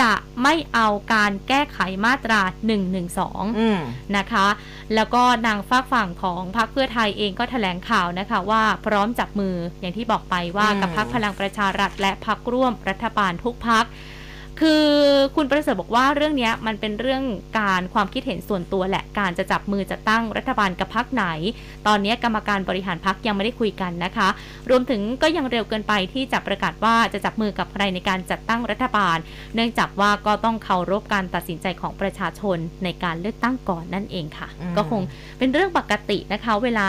[0.02, 0.12] จะ
[0.44, 2.42] ไม่เอาการแก้ไขมาตรา
[3.00, 3.80] 112อืม
[4.18, 4.48] นะคะ
[4.96, 13.86] แล้วก็นางฝากฝั่งของพรรคเพื่อไทยเองก็แถลงข่าวนะคะว่าพร้อมจับมืออย่างที่บอกไปว่าอืมกับพรรคพลังประชารัฐและพรรคร่วมรัฐบาลทุกพรรค
[14.62, 14.86] คือ
[15.36, 17.24] คุณประเสริฐบอกว่าเรื่องเนี้ยมันเป็นเรื่อง
[17.60, 21.26] การความคิดเห็นส่วนตัวแหละ การจะจับมือจัดตั้งรัฐบาลกับพรรคไหน
[21.88, 24.28] ตอนนี้กรรมการบริหารพรรคยังไม่ได้คุยกันนะคะ
[24.70, 29.18] รวมถึงก็ยังเร็วเกินไปที่จะประกาศว่าจะจับมือกับใครในการจัดตั้งรัฐบาล
[29.55, 35.01] เนื่องจากว่าก็ต้องเคารพการตัดสินใจของประชาชนในการเลือกตั้งก่อนนั่นเองค่ะอืมก็คง
[35.38, 36.88] เป็นเรื่องปกตินะคะ เวลา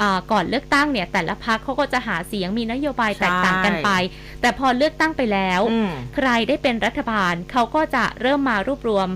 [0.00, 3.90] อ่าก่อนเลือกตั้งเนี่ยแต่ละพักเขาก็จะหาเสียงมีนโยบายแตกต่างกันไป
[4.40, 9.08] แต่พอเลือกตั้งไปแล้วอืมใครได้เป็นรัฐบาลเขาก็จะเริ่มมารวบรวม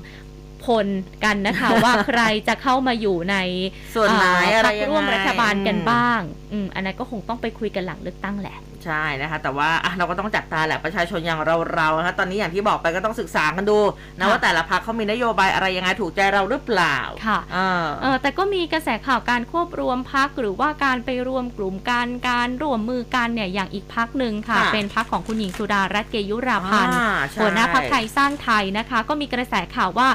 [0.64, 0.86] พล
[1.24, 3.36] กันนะคะว่าใครจะเข้ามาอยู่ใน
[3.95, 6.20] ส่วนไหนอ่าอะไรพรรคยังไงร่วมรัฐบาลกันอืมบ้าง
[6.53, 11.41] อืมอันนั้นก็คงต้องไปคุยกันหลังเลือกตั้งแหละ ใช่นะคะแต่ว่าอะเราก็ต้องจับตาแหละประชาชนอย่าง
[11.74, 13.79] เราๆนะคะตอนนี้อย่างที่บอกไปก็ต้องศึกษากันดู
[14.18, 30.09] นะค่ะว่าแต่ละพรรคเขามีนโยบายอะไรยังไงถูกใจเราหรือเปล่าค่ะเออเออแต่ก็มีกระแสข่าวการควบรวมพักหรือว่าการไปรวมกลุ่มกันการร่วมมือกันเนี่ยอย่างอีกพักหนึ่งค่ะค่ะเป็นพักของคุณหญิงสุดารัตน์เกยุราพันธ์อ่าใช่หัวหน้าพักไทยสร้างไทยนะคะ ก็มีกระแสข่าวว่า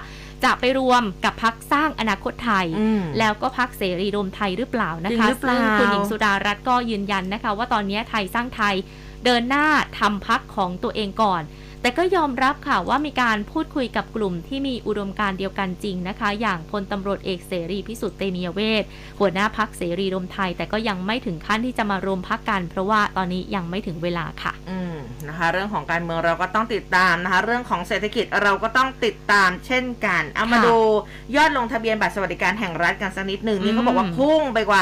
[0.43, 8.75] จะไปรวมกับพักสร้างอนาคตไทยอืมแล้วก็พักเสรีรวมไทยหรือเปล่านะจริคะงหรือเปล่าซึ่งคุณหญิงสุดารัตน์ก็ยืนยันนะคะ ว่าตอนนี้ไทยสร้างไทย
[9.25, 9.65] เดินหน้า
[9.99, 11.41] ทำพักของตัวเองก่อน
[11.83, 18.83] แต่ก็ยอมรับค่ะว่ามีการพูดคุยกับกลุ่มที่มีอุดมการณ์เดียวกันจริงนะคะ อย่างพลตำรวจเอกเสรีพิสุทธิ์เตมียเวท
[19.19, 24.95] หัวหน้าพักเสรีรวมไทย แต่ก็ยังไม่ถึงขั้นที่จะมารวมพักกัน เพราะว่าตอนนี้ยังไม่ถึงเวลาค่ะ อืม
[25.27, 30.77] นะคะเรื่องของการเมืองเราก็ต้องติดตามนะคะ เรื่องของเศรษฐกิจเราก็ต้องติดตามเช่นกัน เอามาค่ะดู
[31.35, 34.81] ยอดลงทะเบียนบัตรสวัสดิการแห่งรัฐกันสักนิดหนึ่งนี่อืมเขาบอกว่าพุ่งไปกว่า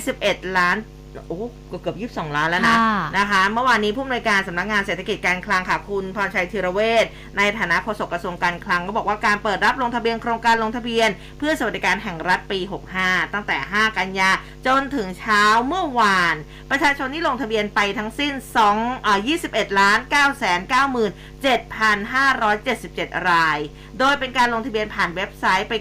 [0.00, 0.76] 21 ล้าน
[1.28, 1.38] โอ้
[1.68, 7.06] เกือบเกือบยี่สิบสองล้านแล้วนะค่ะนะคะเมื่อวานนี้ผู้อำนวยการสำนักงานเศรษฐกิจการคลังค่ะคุณพรชัยธีรเวช
[7.36, 11.08] ในฐานะโฆษกกระทรวงการคลังก็บอกว่าการเปิดรับลงทะเบียนโครงการลงทะเบียน
[11.38, 12.58] เพื่อสวัสดิการแห่งรัฐปี
[12.96, 14.30] 65 ตั้งแต่ 5 กันยา
[14.66, 16.34] จนถึงเช้าเมื่อวาน
[16.70, 18.32] ประชาชนที่ลงทะเบียนไปทั้งสิ้น
[18.70, 21.10] 2อ่า21ล้าน9แสน9หมื่น
[21.42, 23.58] 7,577 ราย
[23.98, 25.74] โดยเป็นการลงทะเบียนผ่านเว็บไซต์ไป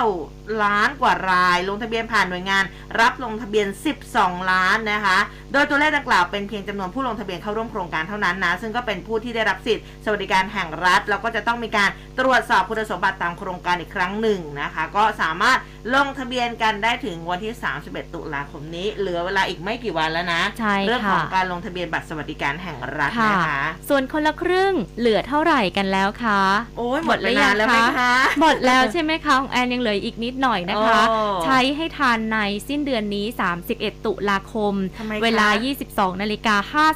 [0.00, 2.64] 9 ล้านกว่าราย ลงทะเบียนผ่านหน่วยงาน
[3.00, 3.66] รับลงทะเบียน
[4.08, 5.18] 12 ล้านนะคะ
[5.52, 15.58] โดยตัวเลขดังกล่าวเป็นเพียงจำนวนผู้ลงทะเบียนเข้าร่วมโครงการเท่านั้นนะ ซึ่งก็เป็นผู้ที่ได้รับสิทธิ์สวัสดิการแห่งรัฐ แล้วก็จะต้องมีการตรวจสอบคุณสมบัติตามโครงการอีกครั้งหนึ่งนะคะ ก็สามารถ
[15.94, 17.54] ลงทะเบียนกันได้ถึงวันที่
[17.84, 26.40] 31 ตุลาคมนี้ เหลือเวลาอีกไม่กี่วันแล้วนะใช่เรื่องของค่ะการลงทะเบียนบัตรสวัสดิการแห่งรัฐค่ะนะคะ ส่วนคนละครึ่งเหลือเท่าไหร่กันแล้วคะ
[26.76, 32.38] โอ้ยหมดไปนานแล้วไหมคะหมดแล้วใช่ไหมคะของแอนยังเหลืออีกนิดหน่อยนะคะโอ้ใช้ให้ทันใน
[32.68, 33.26] สิ้นเดือนนี้
[33.66, 35.48] 31 ตุลาคมทำไมคะเวลา
[35.84, 36.86] 22นาฬิกา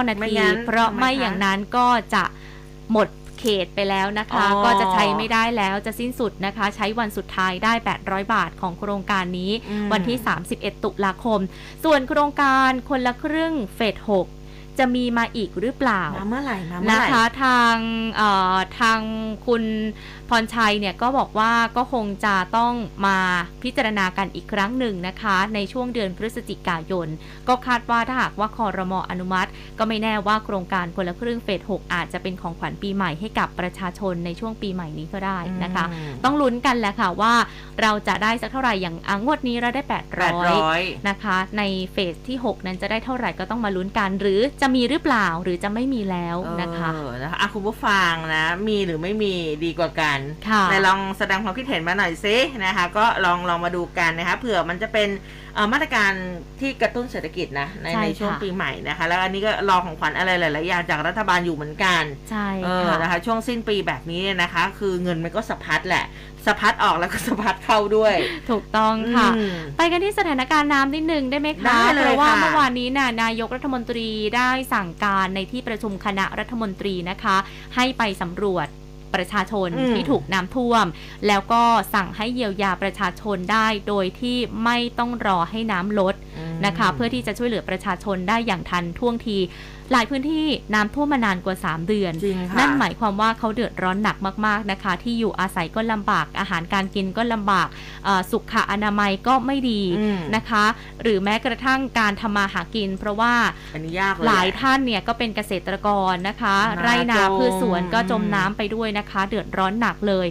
[0.00, 2.24] 59นาไม่ทีงั้นเพราะทำไมไม่คะอย่างนั้นก็จะ
[2.92, 3.08] หมด
[3.40, 7.72] เขตไปแล้วนะคะอ๋อก็จะใช้ไม่ได้แล้วจะสิ้นสุดนะคะ ใช้วันสุดท้ายได้
[8.02, 10.18] 800 บาทของโครงการนี้อืมวันที่
[10.50, 11.40] 31 ตุลาคม
[11.84, 14.37] ส่วนโครงการคนละครึ่งเฟส6
[14.78, 17.76] จะมีมาอีกหรือเปล่ามาเมื่อไหร่มาเมื่อนะไหร่คะทาง
[18.16, 19.00] เอ่อทาง
[19.46, 19.62] คุณ
[20.30, 22.74] พรชัยเนี่ยก็บอกว่าก็คงจะต้อง
[23.06, 23.18] มา
[23.62, 27.08] พิจารณากันอีกครั้งหนึ่งนะคะ ในช่วงเดือนพฤศจิกายน
[27.48, 37.34] ก็คาดว่าถ้าหากว่าคอรมออนุมัติ ก็ไม่แน่ว่าโครงการคนละครึ่งเฟส 6 อาจจะเป็นของขวัญปีใหม่ให้กับประชาชนในช่วงปีใหม่นี้ก็ได้นะคะอืมต้องลุ้นกันแหละค่ะว่า
[37.82, 41.62] เราจะได้สักเท่าไหร่อย่างอะงวดนี้เราได้แปดร้800อยนะคะ ใน
[41.92, 50.17] เฟสที่ 6 นั้นจะได้เท่าไหร่ก็ต้องมาลุ้นกันหรือจะมีหรือเปล่าหรือจะไม่มีแล้วนะคะเออนะคะอะคุณผู้ฟังนะมีหรือไม่มีดีกว่ากัน
[50.48, 55.08] ค่ะไหนลองแสดงความคิดเห็นมาหน่อยซินะคะ ก็ลองลองมาดูกันนะคะเผื่อมันจะเป็น
[55.54, 56.12] เอ่อมาตรการ
[56.60, 66.04] ที่กระตุ้นเศรษฐกิจนะในใช่ในช่วงค่ะปีใหม่นะคะ แล้วอันนี้ก็รอของขวัญอะไรหลายๆอย่างจากรัฐบาลอยู่เหมือนกันใช่เออค่ะนะคะช่วงสิ้นปีแบบนี้เนี่ยนะคะ คือเงินมันก็สะพัดแหละ
[66.46, 68.14] สะพัดออกแล้วก็สะพัดเข้าด้วย
[68.50, 77.36] ถูกต้องค่ะอืมไปกันที่สถานการณ์น้ำนิดนึงได้ไหมได้คะเลยเพราะว่าค่ะเมื่อวานนี้น่ะนายกรัฐมนตรีได้สั่งการในที่ประชุมคณะรัฐมนตรีนะคะ
[77.76, 78.68] ให้ไปสำรวจ
[79.14, 80.86] ประชาชนอืมที่ถูกน้ำท่วม
[81.26, 81.62] แล้วก็
[81.94, 86.14] สั่งให้เยียวยาประชาชนได้โดยที่ไม่ต้องรอให้น้ำลด
[86.66, 89.38] นะคะ เพื่อที่จะช่วยเหลือประชาชนได้อย่างทันท่วงที
[89.92, 94.16] หลายพื้นที่น้ำท่วมมานานกว่า 3 เดือนจริงค่ะนั่นหมายความว่าเขาเดือดร้อนหนัก
[94.46, 97.68] มากๆนะคะ ที่อยู่อาศัยก็ลำบาก อาหารการกินก็ลำบาก
[98.04, 100.64] เอ่อสุขอนามัยก็ไม่ดีอืมนะคะ
[101.02, 103.34] หรือแม้กระทั่งการทำมาหากิน เพราะว่า
[103.74, 110.26] อันนี้ยากเลยหลายแะท่านเนี่ยก็เป็นเกษตรกรนะคะนาไรนาจมพืชสวนก็จมน้ำไปด้วยนะคะ เดือดร้อนหนักเลย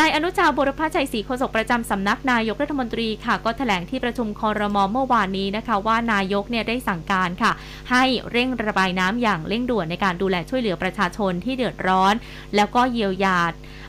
[0.00, 7.52] นายอนุชาบุรพชัยศรีโฆษกประจำสำนักนายกรัฐมนตรีค่ะ ก็แถลงที่ประชุมคอรมอเมื่อวานนี้นะคะ ว่านายกเนี่ยได้สั่งการค่ะ
[7.90, 12.14] ให้เร่งระบายน้ำอย่างเร่งด่วนในการดูแลช่วยเหลือประชาชนที่เดือดร้อน
[12.56, 13.40] แล้วก็เยียวยา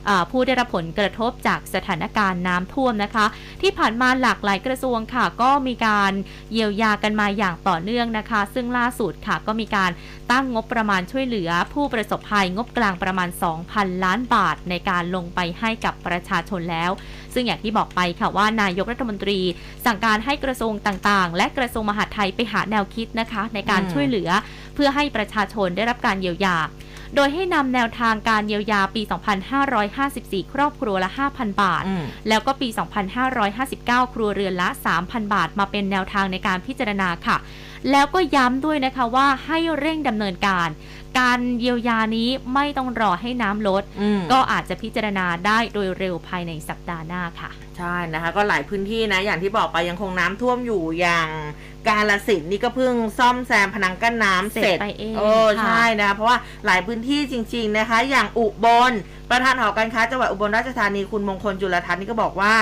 [0.08, 3.26] อ่าผู้ได้รับผลกระทบจากสถานการณ์น้ำท่วมนะคะ
[3.62, 6.12] ที่ผ่านมาหลากหลายกระทรวงค่ะ ก็มีการ
[6.52, 9.90] เยียวยากันมาอย่างต่อเนื่องนะคะ ซึ่งล่าสุดค่ะก็มีการ
[10.30, 13.28] ตั้งงบประมาณช่วยเหลือ ผู้ประสบภัยงบกลางประมาณ
[13.66, 16.90] 2,000 ล้านบาทในการลงไปให้กับประชาชนแล้ว
[17.34, 19.38] ซึ่งอย่างที่บอกไปค่ะว่านายกรัฐมนตรี
[19.86, 24.30] สั่งการให้กระทรวงต่างๆ และกระทรวงมหาดไทยไปหาแนวคิดนะคะ ในการอืมช่วยเหลือ
[24.74, 26.56] เพื่อให้ประชาชนได้รับการเยียวยา
[27.16, 29.02] โดยให้นำแนวทางการเยียวยาปี
[29.78, 32.68] 2554 ครอบครัวละ 5,000 บาทอืมแล้วก็ปี
[33.36, 34.68] 2559 ครัวเรือนละ
[35.00, 37.36] 3,000 บาท มาเป็นแนวทางในการพิจารณาค่ะ
[37.90, 40.68] แล้วก็ย้ำด้วยนะคะว่าให้เร่งดำเนินการ
[41.18, 51.28] การเยียวยานี้ไม่ต้องรอให้น้ำลดอืมก็อาจจะพิจารณาได้โดยเร็วภายในสัปดาห์หน้าค่ะ ใช่นะคะ ก็หลายพื้นที่นะ อย่างที่บอกไปยังคงน้ำท่วมอยู่อย่าง
[51.88, 55.28] กาลสินธุ์นี่ก็เพิ่งซ่อมแซมพนังกั้นน้ำเสร็จเสร็จไปเองโอ้
[55.58, 58.92] ค่ะใช่นะคะเพราะว่าหลายพื้นที่จริง ๆนะคะ อย่างอุบล
[59.30, 62.54] ประธานหอการค้าจังหวัดอุบลราชธานีคุณมงคลจุลทัศน์นี่ก็บอกว่า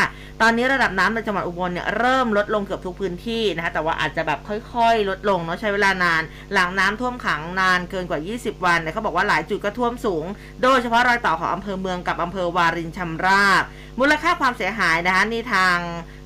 [0.42, 6.22] ตอนนี้ระดับน้ำในจังหวัดอุบลเนี่ยเริ่มลดลงเกือบทุกพื้นที่นะคะแต่ว่าอาจจะแบบค่อยๆ ลดลงเนาะใช้เวลานาน
[6.52, 10.24] หลังน้ำท่วมขังนานเกินกว่า 20 วันเนี่ยเขาบอกว่าหลายจุดก็ท่วมสูง
[10.62, 13.64] โดยเฉพาะรอยต่อของอำเภอเมืองกับอำเภอวารินชำราบ
[14.00, 15.76] มูลค่าความเสียหายนะคะนี่ทาง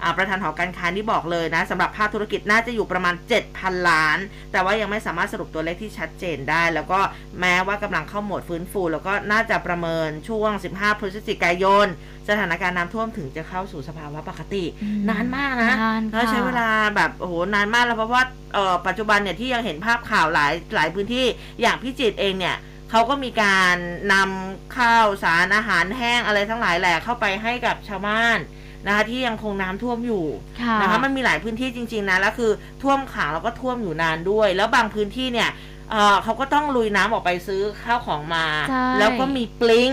[0.02, 3.14] อ่าประธานหอการค้านี่บอกเลยนะสำหรับภาคธุรกิจน่าจะอยู่ประมาณ
[3.50, 4.18] 7,000 ล้าน
[4.52, 7.00] แต่ว่ายังไม่สามารถสรุปตัวเลขที่ชัดเจนได้ แล้วก็
[7.40, 11.86] แม้ว่ากำลังเข้าโหมดฟื้นฟู แล้วก็น่าจะประเมินช่วง 15 พฤศจิกายน
[12.28, 18.22] สถานการณ์น้ำท่วมถึงจะเข้าสู่สภาวะปกติอืมนานมากนะนานค่ะแล้วใช้เวลาแบบโอ้โหนานมากแล้วเพราะว่า
[18.54, 21.26] เอ่อปัจจุบันเนี่ยที่ยังเห็นภาพข่าวหลายหลายพื้นที่
[21.60, 22.56] อย่างพิจิตรเองเนี่ย
[22.90, 23.76] เขาก็มีการ
[24.12, 28.38] นำข้าวสารอาหารแห้งอะไรทั้งหลายแหล่เข้าไปให้กับชาวบ้าน
[28.86, 30.24] นะคะที่ยังคงน้ำท่วมอยู่
[30.60, 32.50] ค่ะนะคะมันมีหลายพื้นที่จริง ๆนะแล้วคือ
[32.82, 35.50] ท่วมขังแล้วก็ท่วมอยู่นานด้วย แล้วบางพื้นที่เนี่ย
[35.90, 39.92] เอ่อเขาก็ต้องลุยน้ำออกไปซื้อข้าวของมาใช่แล้วก็มีปลิง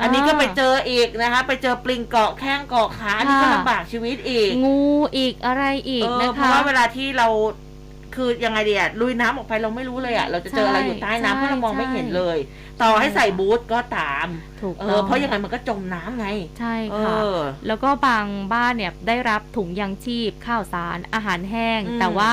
[0.00, 4.78] อันนี้ก็อ่าไปเจออีกนะคะ ไปเจอปลิงเกาะแข้งเกาะขาอันนี้ก็ค่ะลำบากชีวิตอีก งู
[5.16, 7.28] อีกอะไรอีกเออนะเพคะราะว่าเวลาที่เรา
[8.16, 12.38] คือยังไงเดียลุยน้ำออกไปเราไม่รู้เลยอะเราจะเจออะไรอยู่ใต้น้ำเพราะเรามองไม่เห็นเลย
[12.82, 14.26] ต่อให้ใส่บูทก็ตาม
[14.62, 16.26] ถูกเอต้อองเพราะยังไงมันก็จมน้ำไง
[16.58, 22.32] ใช่เอค่ะอแล้วก็บางบ้านเนี่ยได้รับถุงยังชีพข้าวสารอาหารแห้งอืมแต่ว่า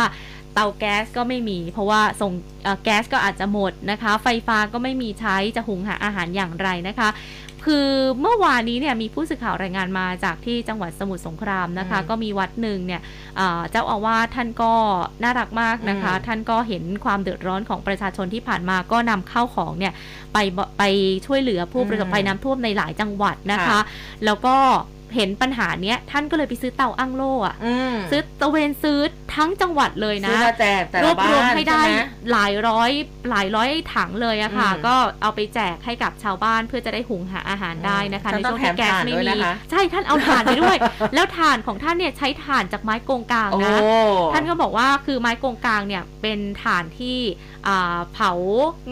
[0.56, 2.32] เตาแก๊สก็ไม่มี เพราะว่าส่ง
[2.64, 7.10] เอ่อแก๊สก็อาจจะหมดนะคะ ไฟฟ้าก็ไม่มีใช้จะหุงหาอาหารอย่างไรนะคะ
[7.66, 7.88] คือ
[8.22, 13.01] เมื่อวานนี้เนี่ยมีผู้สื่อข่าวรายงานมาจากที่จังหวัดสมุทรสงครามนะคะอืมก็มีวัดหนึ่งเนี่ย
[13.38, 14.74] เอ่อเจ้าอาวาสท่านก็
[15.24, 19.93] น่ารักมากนะคะอืมท่านก็เห็นความเดือดร้อนของประชาชนที่ผ่านมาก็นำเข้าวของเนี่ย
[20.34, 20.84] ไปบไป
[21.26, 23.82] ช่วยเหลือผู้ประสบภัยน้ำท่วมในหลายจังหวัดนะคะค่ะ
[24.26, 24.55] แล้วก็
[25.16, 28.99] เห็นปัญหาเนี้ย ท่านก็เลยไปซื้อเตาอั้งโล่อะอืมซื้อตะเวนซื้อ
[29.36, 32.01] ทั้งจังหวัดเลยซื้นะอมาแจกแต่รละวบบ้ารวมนให้ได้ใช่หม
[32.32, 32.91] หลายร้อย
[33.30, 40.78] หลายร้อยถังเลยอะค่ะอืมก็เอาไปแจกให้กับชาวบ้านเพื่อจะได้หุงหาอาหารได้นะคะท่านในช่วงที่ต้องแถมแก๊สถ่านไม่ด้วยมีนะคะใช่ท่านเอาถ่านไปด้วย
[41.16, 43.80] แล้วถ่านของท่านเนี่ยใช้ถ่านจากไม้โกงกลางโอ้นะ
[44.34, 47.18] ท่านก็บอกว่าคือไม้กงกลางเนี่ยเป็นถ่านที่
[47.68, 48.32] อ่าเผา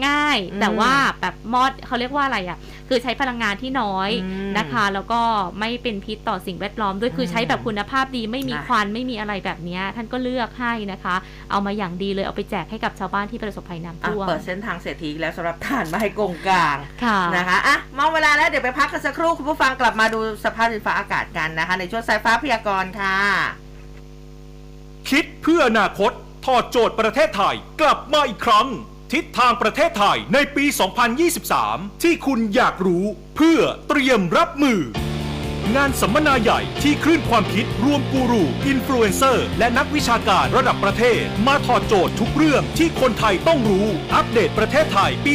[0.06, 2.58] ง่ายอืมแต่ว่าแบบมอดเขาเรียกว่าอะไรอะ่ะ
[2.92, 5.20] คือใช้พลังงานที่น้อยอืมนะคะ แล้วก็
[5.60, 11.14] ไม่เป็นพิษต่อสิ่งแวดล้อมด้วยคือใช้แบบคุณภาพดีไม่มีอะควันไม่มีอะไรแบบเนี้ยท่านก็เลือกให้นะคะ
[11.50, 23.16] เอามาอย่างดีเลยเอาไปแจกให้กับชาวบ้านที่ประสบภัยน้ำอะท่วมเปิดเส้นทางเศรษฐีอีกแล้วสำหรับฐานไม้กงกลางค่ะนะคะอะมาเวลาแล้วเดี๋ยวไปพักกันสักครู่คุณผู้ฟังกลับมาดูสภาพดินฟ้าอากาศกันนะคะ ในช่วงสายฟ้าพยากรณ์ค่ะ
[25.10, 26.12] คิดเพื่ออนาคต
[26.46, 28.66] ถอดโจทย์ประเทศไทยกลับมาอีกครั้ง
[29.12, 30.64] ทิศทางประเทศไทยในปี
[31.34, 33.04] 2023 ที่คุณอยากรู้
[33.36, 34.80] เพื่อเตรียมรับมือ
[35.76, 45.32] งานสัมมนาใหญ่ที่คลื่นความคิดรวมกูรู อินฟลูเอนเซอร์ และนักวิชาการระดับประเทศ มาถอดโจทย์ทุกเรื่องที่คนไทยต้องรู้ อัปเดตประเทศไทยปี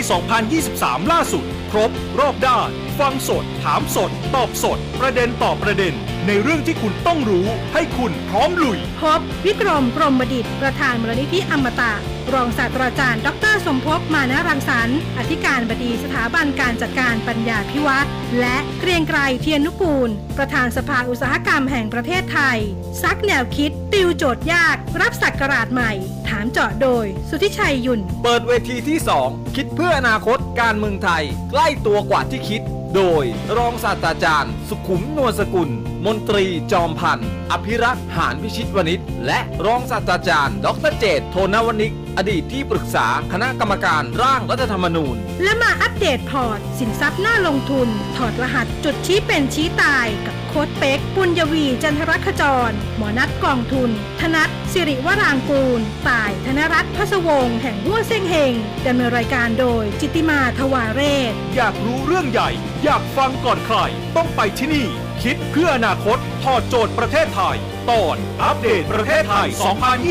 [0.55, 2.69] 2023 ล่าสุด ครบ รอบด้าน
[2.99, 5.93] ฟังสด ถามสด ตอบสด ประเด็นต่อประเด็น
[6.28, 11.93] ในเรื่องที่คุณต้องรู้ ให้คุณพร้อมลุย พบวิกรมกรมบดิตประธานมูลนิธิอมตะ
[12.34, 18.09] รองศาสตราจารย์ ดร สมภพมานะรังสรรค์อธิการบดีสถาบันการจัดการปัญญาพิวัตร
[18.39, 22.59] และเกรียงไกรเทียนนุกูลประธานสภาอุตสาหกรรมแห่งประเทศไทย
[23.03, 25.91] ซักแนวคิด ติวโจทย์ยาก รับสักราชใหม่
[26.28, 32.61] ถามเจาะโดย สุทธิชัยยุ่นเปิดเวทีที่ 2 คิดเพื่ออนาคตการเมืองไทย ใกล้ตัวกว่าที่คิด
[32.95, 33.24] โดย
[33.57, 35.70] รองศาสตราจารย์ สุขุมนวลสกุล
[36.05, 53.89] มนตรีจอมพันธ์อภิรักษ์หานพิชิตวณิชและรองศาสตราจารย์ ดรเจตโทนวนิก อดีตที่ปรึกษาคณะกรรมการร่างรัฐธรรมนูญ และมาอัปเดตพอร์ต สินทรัพย์น่าลงทุน ถอดรหัสจุดชี้เป็นชี้ตายกับโค้ดเป็กปุญญวีจันทรคจร หมอนัดกองทุน
[54.20, 58.53] ธนัทสิริวรางกูล ต่ายธนรัตน์พัสวงศ์แห่งฮั่วเซ่งเฮง
[58.88, 61.01] ดำเนินรายการโดยจิตติมาทวาเร
[61.32, 62.49] ศ อยากรู้เรื่องใหญ่
[62.84, 63.78] อยากฟังก่อนใคร
[64.16, 64.88] ต้องไปที่นี่
[65.24, 67.57] คิดเพื่ออนาคตถอดโจทย์ประเทศไทย
[67.91, 69.47] ตอนอัปเดตประเทศไทย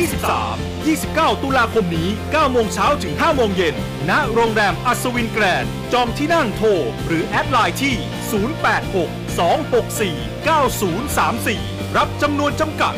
[0.09, 3.75] 2023 29 ตุลาคมนี้ 9 โมงเช้าถึง 5 โมงเย็น
[4.11, 6.69] ณ โรงแรมอัศวินแกรนจองที่นั่งโทร
[7.07, 7.95] หรือแอดไลน์ที่
[8.73, 12.95] 086 264 9034 รับจำนวนจำกัด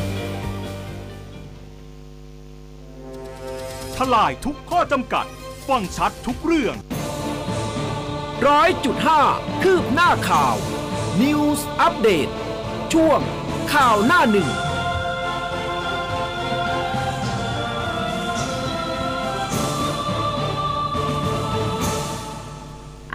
[3.96, 5.26] ทลายทุกข้อจำกัด
[5.68, 6.76] ฟังชัดทุกเรื่อง
[8.46, 9.22] ร้อยจุดห้า
[9.62, 10.56] คืบหน้าข่าว
[11.20, 12.28] News อัปเดต
[12.92, 13.20] ช่วง
[13.72, 14.48] ข่าวหน้าหนึ่ง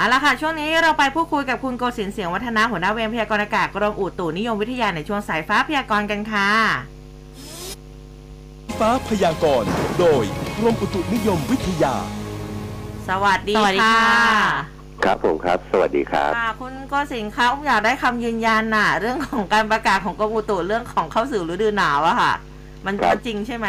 [0.02, 6.50] เอาละค่ะ ช่วงนี้เราไปพูดคุยกับคุณโกศินทร์เสียงวัฒนาหัวหน้าเวรพยากรณ์อากาศกรมอุตุนิยมวิทยาในช่วงสายฟ้าพยากรณ์กันค่ะ
[8.80, 10.24] ฟ้าพยากรณ์โดย
[10.58, 11.96] กรมอุตุนิยมวิทยา
[13.08, 14.44] สวัสดีสวัสดีค่ะค่ะ
[15.04, 22.34] ครับผมครับ สวัสดีครับ ค่ะคุณโกศินทร์คะอุ้มอยากได้คำยืนยันน่ะ เรื่องของการประกาศของกรมอุตุเรื่องของเข้าสู่ฤดูหนาวอะค่ะ
[22.86, 23.68] มันครับจริงใช่ไหม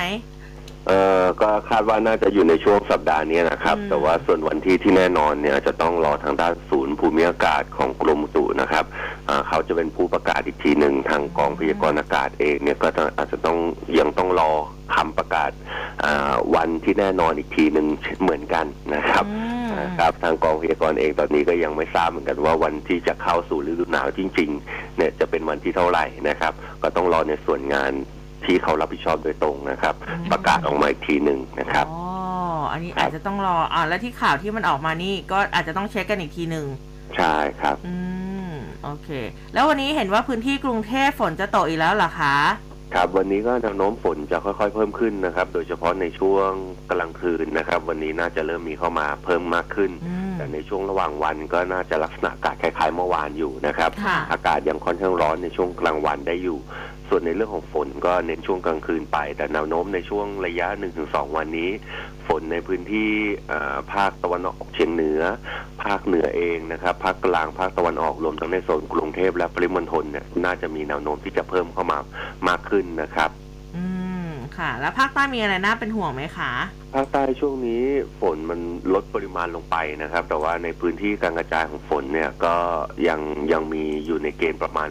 [0.86, 8.84] เอ่อก็คาดว่าน่าจะอยู่ในช่วงสัปดาห์นี้นะครับอืมแต่ว่าส่วนวันที่ที่แน่นอนเนี่ยจะต้องรอทางด้านศูนย์ภูมิอากาศของกรมอุตุนะครับ
[9.28, 13.58] อ่าเขาจะเป็นผู้ประกาศอีกทีหนึ่งทางกองพยากรณ์อากาศเองเนี่ยก็จะอาจจะต้อง
[13.98, 14.50] ยังต้องรอ
[14.94, 15.50] คำประกาศ
[16.04, 17.86] อ่าวันที่แน่นอนอีกทีหนึ่ง
[18.22, 26.52] เหมือนกันนะครับอืมนะครับทางกองพยากรณ์เองตอนนี้ก็ยังไม่ทราบเหมือนกันว่าวันที่จะเข้าสู่ฤดูหนาวจริงๆเนี่ยจะเป็นวันที่เท่าไหร่นะครับ
[26.82, 27.92] ก็ต้องรอในส่วนงาน
[28.46, 32.02] ที่เขารับผิดชอบโดยตรงนะครับอืมประกาศออกมาอีกทีหนึ่งนะครับอ๋อ
[32.72, 36.66] อันนี้ครับอาจจะต้องรออ่าแล้วที่ข่าวที่มันออกมานี่ก็อาจจะต้องเช็คกันอีกทีหนึ่ง
[37.16, 37.96] ใช่ครับ อื
[38.52, 39.08] มโอเค
[39.54, 42.36] แล้ววันนี้เห็นว่าพื้นที่กรุงเทพฝนจะตกอีกแล้วเหรอคะ
[42.94, 46.50] ครับวันนี้ก็แนวโน้มฝนจะค่อยๆ เพิ่มขึ้นนะครับ โดยเฉพาะในช่วง
[46.90, 56.58] กลางคืนนะครับ วันนี้น่าจะเริ่มมีเข้ามาเพิ่มมากขึ้นอืมแต่ในช่วงระหว่างวันก็น่าจะลักษณะอากาศคล้ายๆเมื่อวานอยู่นะครับค่ะอากาศยังค่อนข้างร้อนในช่วงกลางวันได้อยู่
[57.14, 60.68] ส่วนในเรื่องของฝนก็เน้นช่วงกลางคืนไป แต่แนวโน้มในช่วงระยะ
[61.02, 61.70] 1-2 วันนี้
[62.26, 63.10] ฝนในพื้นที่
[63.94, 65.20] ภาคตะวันออกเฉียงเหนือ
[65.84, 71.98] ภาคเหนือเองนะครับภาคกลางภาคตะวันออกรวมทั้งในโซนกรุงเทพและปริมณฑลเนี่ยน่าจะมีแนวโน้มที่จะเพิ่มเข้ามา
[72.48, 73.30] มากขึ้นนะครับ
[74.58, 76.52] ค่ะ แล้วภาคใต้มีอะไรน่าเป็นห่วงไหมคะ
[76.94, 77.82] ภาคใต้ช่วงนี้
[78.20, 78.60] ฝนมัน
[78.94, 82.54] ลดปริมาณลงไปนะครับ แต่ว่าในพื้นที่การกระจายของฝนเนี่ยก็
[83.08, 83.20] ยัง
[83.52, 84.88] ยังมีอยู่ในเกณฑ์ประมาณ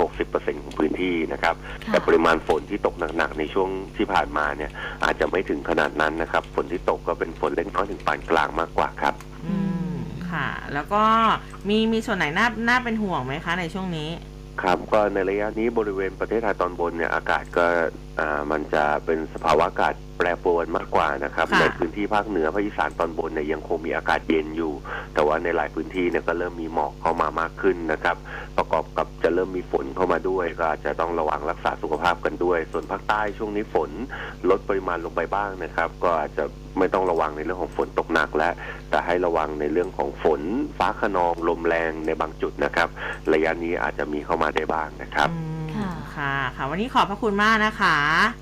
[0.00, 1.54] 40-60%ของพื้นที่นะครับ
[1.86, 4.70] ค่ะแต่ปริมาณฝนที่ตกหนักๆในช่วงที่ผ่านมาเนี่ย
[5.04, 9.14] อาจจะไม่ถึงขนาดนั้นนะครับ ฝนที่ตกก็เป็นฝนเล็กน้อยถึงปานกลางมากกว่าครับ
[9.46, 9.56] อื
[9.92, 9.94] ม
[10.30, 11.04] ค่ะ แล้วก็
[11.68, 14.10] มีมีส่วนไหนน่าน่าเป็นห่วงไหมคะในช่วงนี้
[14.62, 17.64] ครับก็ในระยะนี้บริเวณประเทศไทยตอนบนเนี่ยอากาศก็
[18.09, 18.09] อ่า
[18.50, 24.72] มันจะเป็นสภาวะอากาศแปรปรวนมากกว่านะครับค่ะในพื้นที่ภาคเหนือภาคอีสานตอนบนเนี่ยยังคงมีอากาศเย็นอยู่
[25.14, 28.16] แต่ว่าในหลายพื้นที่เนี่ยก็เริ่มมีหมอกเข้ามามากขึ้นนะครับ
[28.56, 33.90] ประกอบกับจะเริ่มมีฝนเข้ามาด้วย ก็อาจจะต้องระวังรักษาสุขภาพกันด้วย ส่วนภาคใต้ช่วงนี้ฝน
[34.50, 36.44] ลดปริมาณลงไปบ้างนะครับ ก็อาจจะ
[36.78, 38.52] ไม่ต้องระวังในเรื่องของฝนตกหนักแล้ว
[38.90, 40.42] แต่ให้ระวังในเรื่องของฝน
[40.78, 42.88] ฟ้าขนองลมแรงในบางจุดนะครับ
[43.32, 47.96] ระยะนี้อาจจะมีเข้ามาได้บ้างนะครับอืมค่ะค่ะค่ะ วันนี้ขอบพระคุณมากนะคะ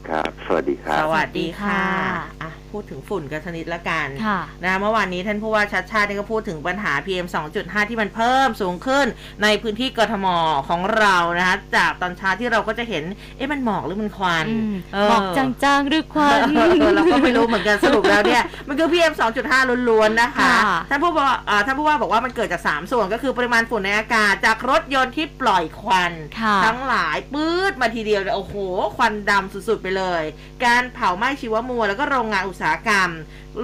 [0.08, 7.26] ครับ สวัสดีครับ สวัสดีค่ะสวัสดีค่ะอะ พูดถึงฝุ่นกันชนิดละกันค่ะนะเมื่อวานนี้ท่านผู้ว่าชัดชาตินี่ก็พูดถึงปัญหา PM
[7.58, 9.06] 2.5 ที่มันเพิ่มสูงขึ้น
[9.42, 10.26] ในพื้นที่กทม
[10.68, 13.04] ของเรานะคะจากตอนเช้าที่เราก็จะเห็น
[13.36, 19.12] เอ๊ะมันหมอกหรือมันควันอืมเออบอกจางๆหรือควันเออเราก็ไม่รู้เหมือนกันสรุปแล้วเนี่ยมันคือ PM
[19.46, 28.54] 2.5 ล้วนๆนะคะค่ะท่านผู้ว่าอ่าท่านผู้ว่าบอกว่ามันเกิดจาก 3 ส่วนก็คือปริมาณฝุ่นในอากาศจากรถยนต์ที่ปล่อยควันค่ะทั้งหลายปื๊ดมาทีเดียวเลยโอ้โห
[28.96, 30.22] ควันดำสุดๆไปเลย
[30.64, 33.10] การเผาไหม้ชีวมวลแล้วก็โรงงานอุตสาหกรรม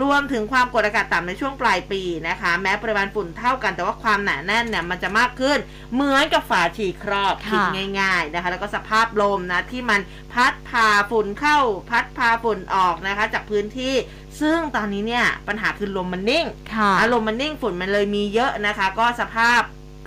[0.03, 5.59] รวมถึงความกดอากาศต่ำในช่วงปลายปีนะคะ แม้ปริมาณฝุ่นเท่ากันแต่ว่าความหนาแน่นเนี่ยมันจะมากขึ้น
[5.95, 7.66] เหมือนกับฝาฉีครอบค่ะคิด
[8.01, 10.01] ง่าย ๆนะคะ แล้วก็สภาพลมนะที่มัน
[10.32, 11.59] พัดพาฝุ่นเข้า
[11.90, 13.95] พัดพาฝุ่นออกนะคะ จากพื้นที่
[14.40, 19.61] ซึ่งตอนนี้เนี่ยปัญหาคือลมมันนิ่งค่ะอารมณ์มันนิ่งฝุ่นมันเลยมีเยอะนะคะ ก็สภาพ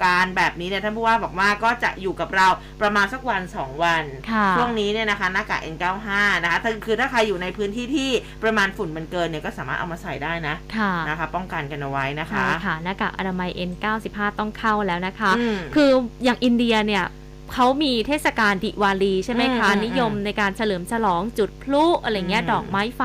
[0.03, 2.47] การแบบนี้เนี่ยท่านผู้ว่าบอกว่าก็จะอยู่กับเรา
[2.81, 6.09] ประมาณสักวัน 2 วันค่ะช่วงนี้เนี่ยนะคะหน้ากาก N95
[6.43, 8.09] นะคะถ้าคือถ้าใครอยู่ในพื้นที่ที่
[8.43, 15.89] ประมาณฝุ่นมันเกินเนี่ยก็สามารถเอามาใส่ได้นะค่ะนะคะ ป้องกันกันเอาไว้นะคะใช่ค่ะหน้ากากอนามัย N95 ต้องเข้าแล้วนะคะอืมคือ
[16.23, 17.05] อย่างอินเดียเนี่ย
[17.53, 23.01] เขามีเทศกาลดิวาลีใช่ไหมคะอืมอืมนิยมในการเฉลิมฉลองจุดพลุอะไรเงี้ยอืมดอกไม้ไฟ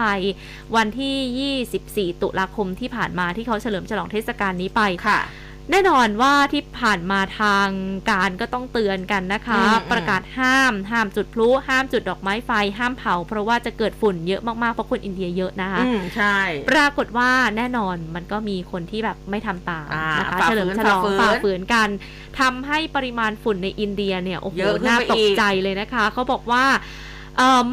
[0.77, 5.21] วันที่ 24 ตุลาคมที่ผ่านมาที่เขาเฉลิมฉลองเทศกาลนี้ไปค่ะ
[5.71, 7.69] แน่นอนว่าที่ผ่านมาทาง
[8.11, 16.37] การก็ต้องเตือนกันนะคะอืมอืมประกาศห้ามห้ามจุดพลุห้ามจุดดอกไม้ไฟ ห้ามเผา เพราะว่าจะเกิดฝุ่นเยอะมากๆเพราะคนอินเดียเยอะนะคะอืมใช่
[16.71, 21.89] ปรากฏว่าแน่นอนมันก็มีคนที่แบบไม่ทำตามอ่านะคะฝ่าฝืนเฉลิมฉลองฝ่าฝืนฝ่าฝืนกัน
[22.41, 27.12] ทำให้ปริมาณฝุ่นในอินเดียเนี่ยโอ้โหเยอะขึ้นน่าไปตอีกกใจเลยนะคะ เขาบอกว่าเอ่อ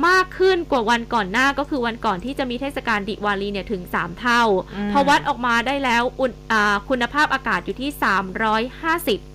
[0.08, 4.44] มากขึ้นกว่าวันก่อนหน้าก็คือวันก่อนที่จะมีเทศกาลดิวาลีเนี่ยถึง 3 เท่า
[4.76, 7.90] อืมพอวัดออกมาได้แล้วอุณอ่าคุณภาพอากาศอยู่ที่
[9.22, 9.26] 350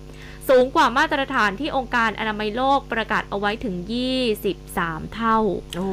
[0.51, 3.75] สูงกว่ามาตรฐานที่องค์การอนามัยโลกประกาศเอาไว้ถึง
[4.45, 5.37] 23 เท่า
[5.77, 5.89] โอ้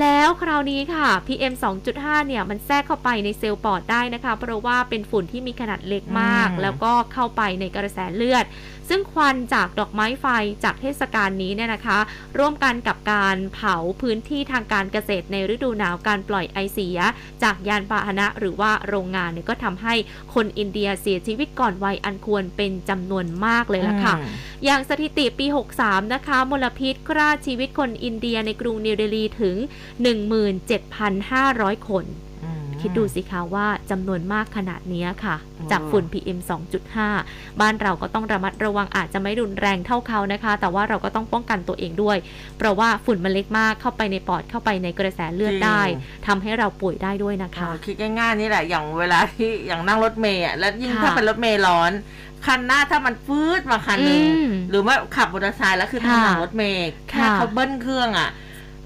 [0.00, 1.54] แล้วคราวนี้ค่ะ PM
[1.90, 8.44] 2.5 เนี่ยมันแทรกเข้าไปในเซลล์ปอดได้นะคะ เพราะว่าเป็นฝุ่นที่มีขนาดเล็กมากอืมแล้วก็เข้าไปในกระแสเลือด
[8.88, 10.26] ซึ่งควันจากดอกไม้ไฟ
[10.64, 11.98] จากเทศกาลนี้เนี่ยนะคะ
[12.38, 16.98] ร่วมกันกับการเผาพื้นที่ทางการเกษตรในฤดูหนาวการปล่อยไอเสีย
[17.42, 19.94] จากยานพาหนะหรือว่าโรงงานเนี่ยก็ทำให้
[20.34, 25.46] คนอินเดียเสียชีวิตก่อนวัยอันควรเป็นจำนวนมากเลยละค่ะอืมอย่างสถิติปี
[25.80, 29.56] 63 นะคะ มลพิษฆ่าชีวิตคนอินเดียในกรุงนิวเดลีถึง
[30.72, 32.33] 17,500 คนอืม
[32.84, 36.38] คิดดูสิคะว่าจำนวนมากขนาดเนี้ยค่ะอืมจากฝุ่น PM
[37.00, 42.16] 2.5 บ้านเราก็ต้องระมัดระวังอาจจะไม่รุนแรงเท่าเขานะคะ แต่ว่าเราก็ต้องป้องกันตัวเองด้วย
[42.58, 45.82] เพราะว่าฝุ่นมันเล็กมากเข้าไปในปอดเข้าไปในกระแสเลือดได้
[46.26, 51.92] ทำให้เราป่วยได้ด้วยนะคะเออคิดง่ายๆนี่แหละอย่างเวลาที่อย่างนั่งรถเมล์อะแล้วยิ่งค่ะถ้าเป็นรถเมล์ร้อน
[52.46, 58.30] คันหน้าถ้ามันฟืดมาคันหนึ่งอืมหรือว่าขับมอเตอร์ไซค์แล้วคือค่ะทางหลังรถเมล์แค่ค่ะเขาเบิ้ลเครื่องอะ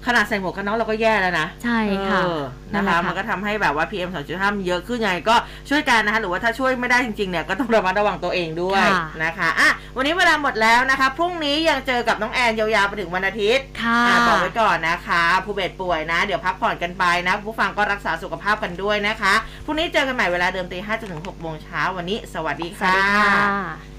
[0.09, 1.79] ขนาดใส่หมวกกันน็อกเราก็แย่แล้วนะ ใช่
[2.09, 2.41] ค่ะเออ
[2.73, 5.35] นั่นะนแหคะละค่ะมันก็ทำให้แบบว่า PM 2.5มันเยอะขึ้นยังไงก็
[5.69, 19.33] ช่วยกันนะคะหรือว่าถ้าช่วยไม่ได้จริงๆเนี่ยก็ต้องระมัดระวังตัวเองด้วยค่ะนะคะอะวันนี้เวลาหมดแล้วนะคะพรุ่งนี้ยังเจอกับน้องแอนยาวๆไปถึงวันอาทิตย์ค่ะอะบอกไว้ก่อนนะคะ ผู้เบสป่วยนะ เดี๋ยวพักผ่อนกันไปนะ ผู้ฟังก็รักษาสุขภาพกันด้วยนะคะ
[19.65, 23.98] พรุ่งนี้เจอกันใหม่เวลาเดิมตีห้าจนถึงหกโมงเช้าวันนี้ สวัสดีสวัสค่ะดีค่ะ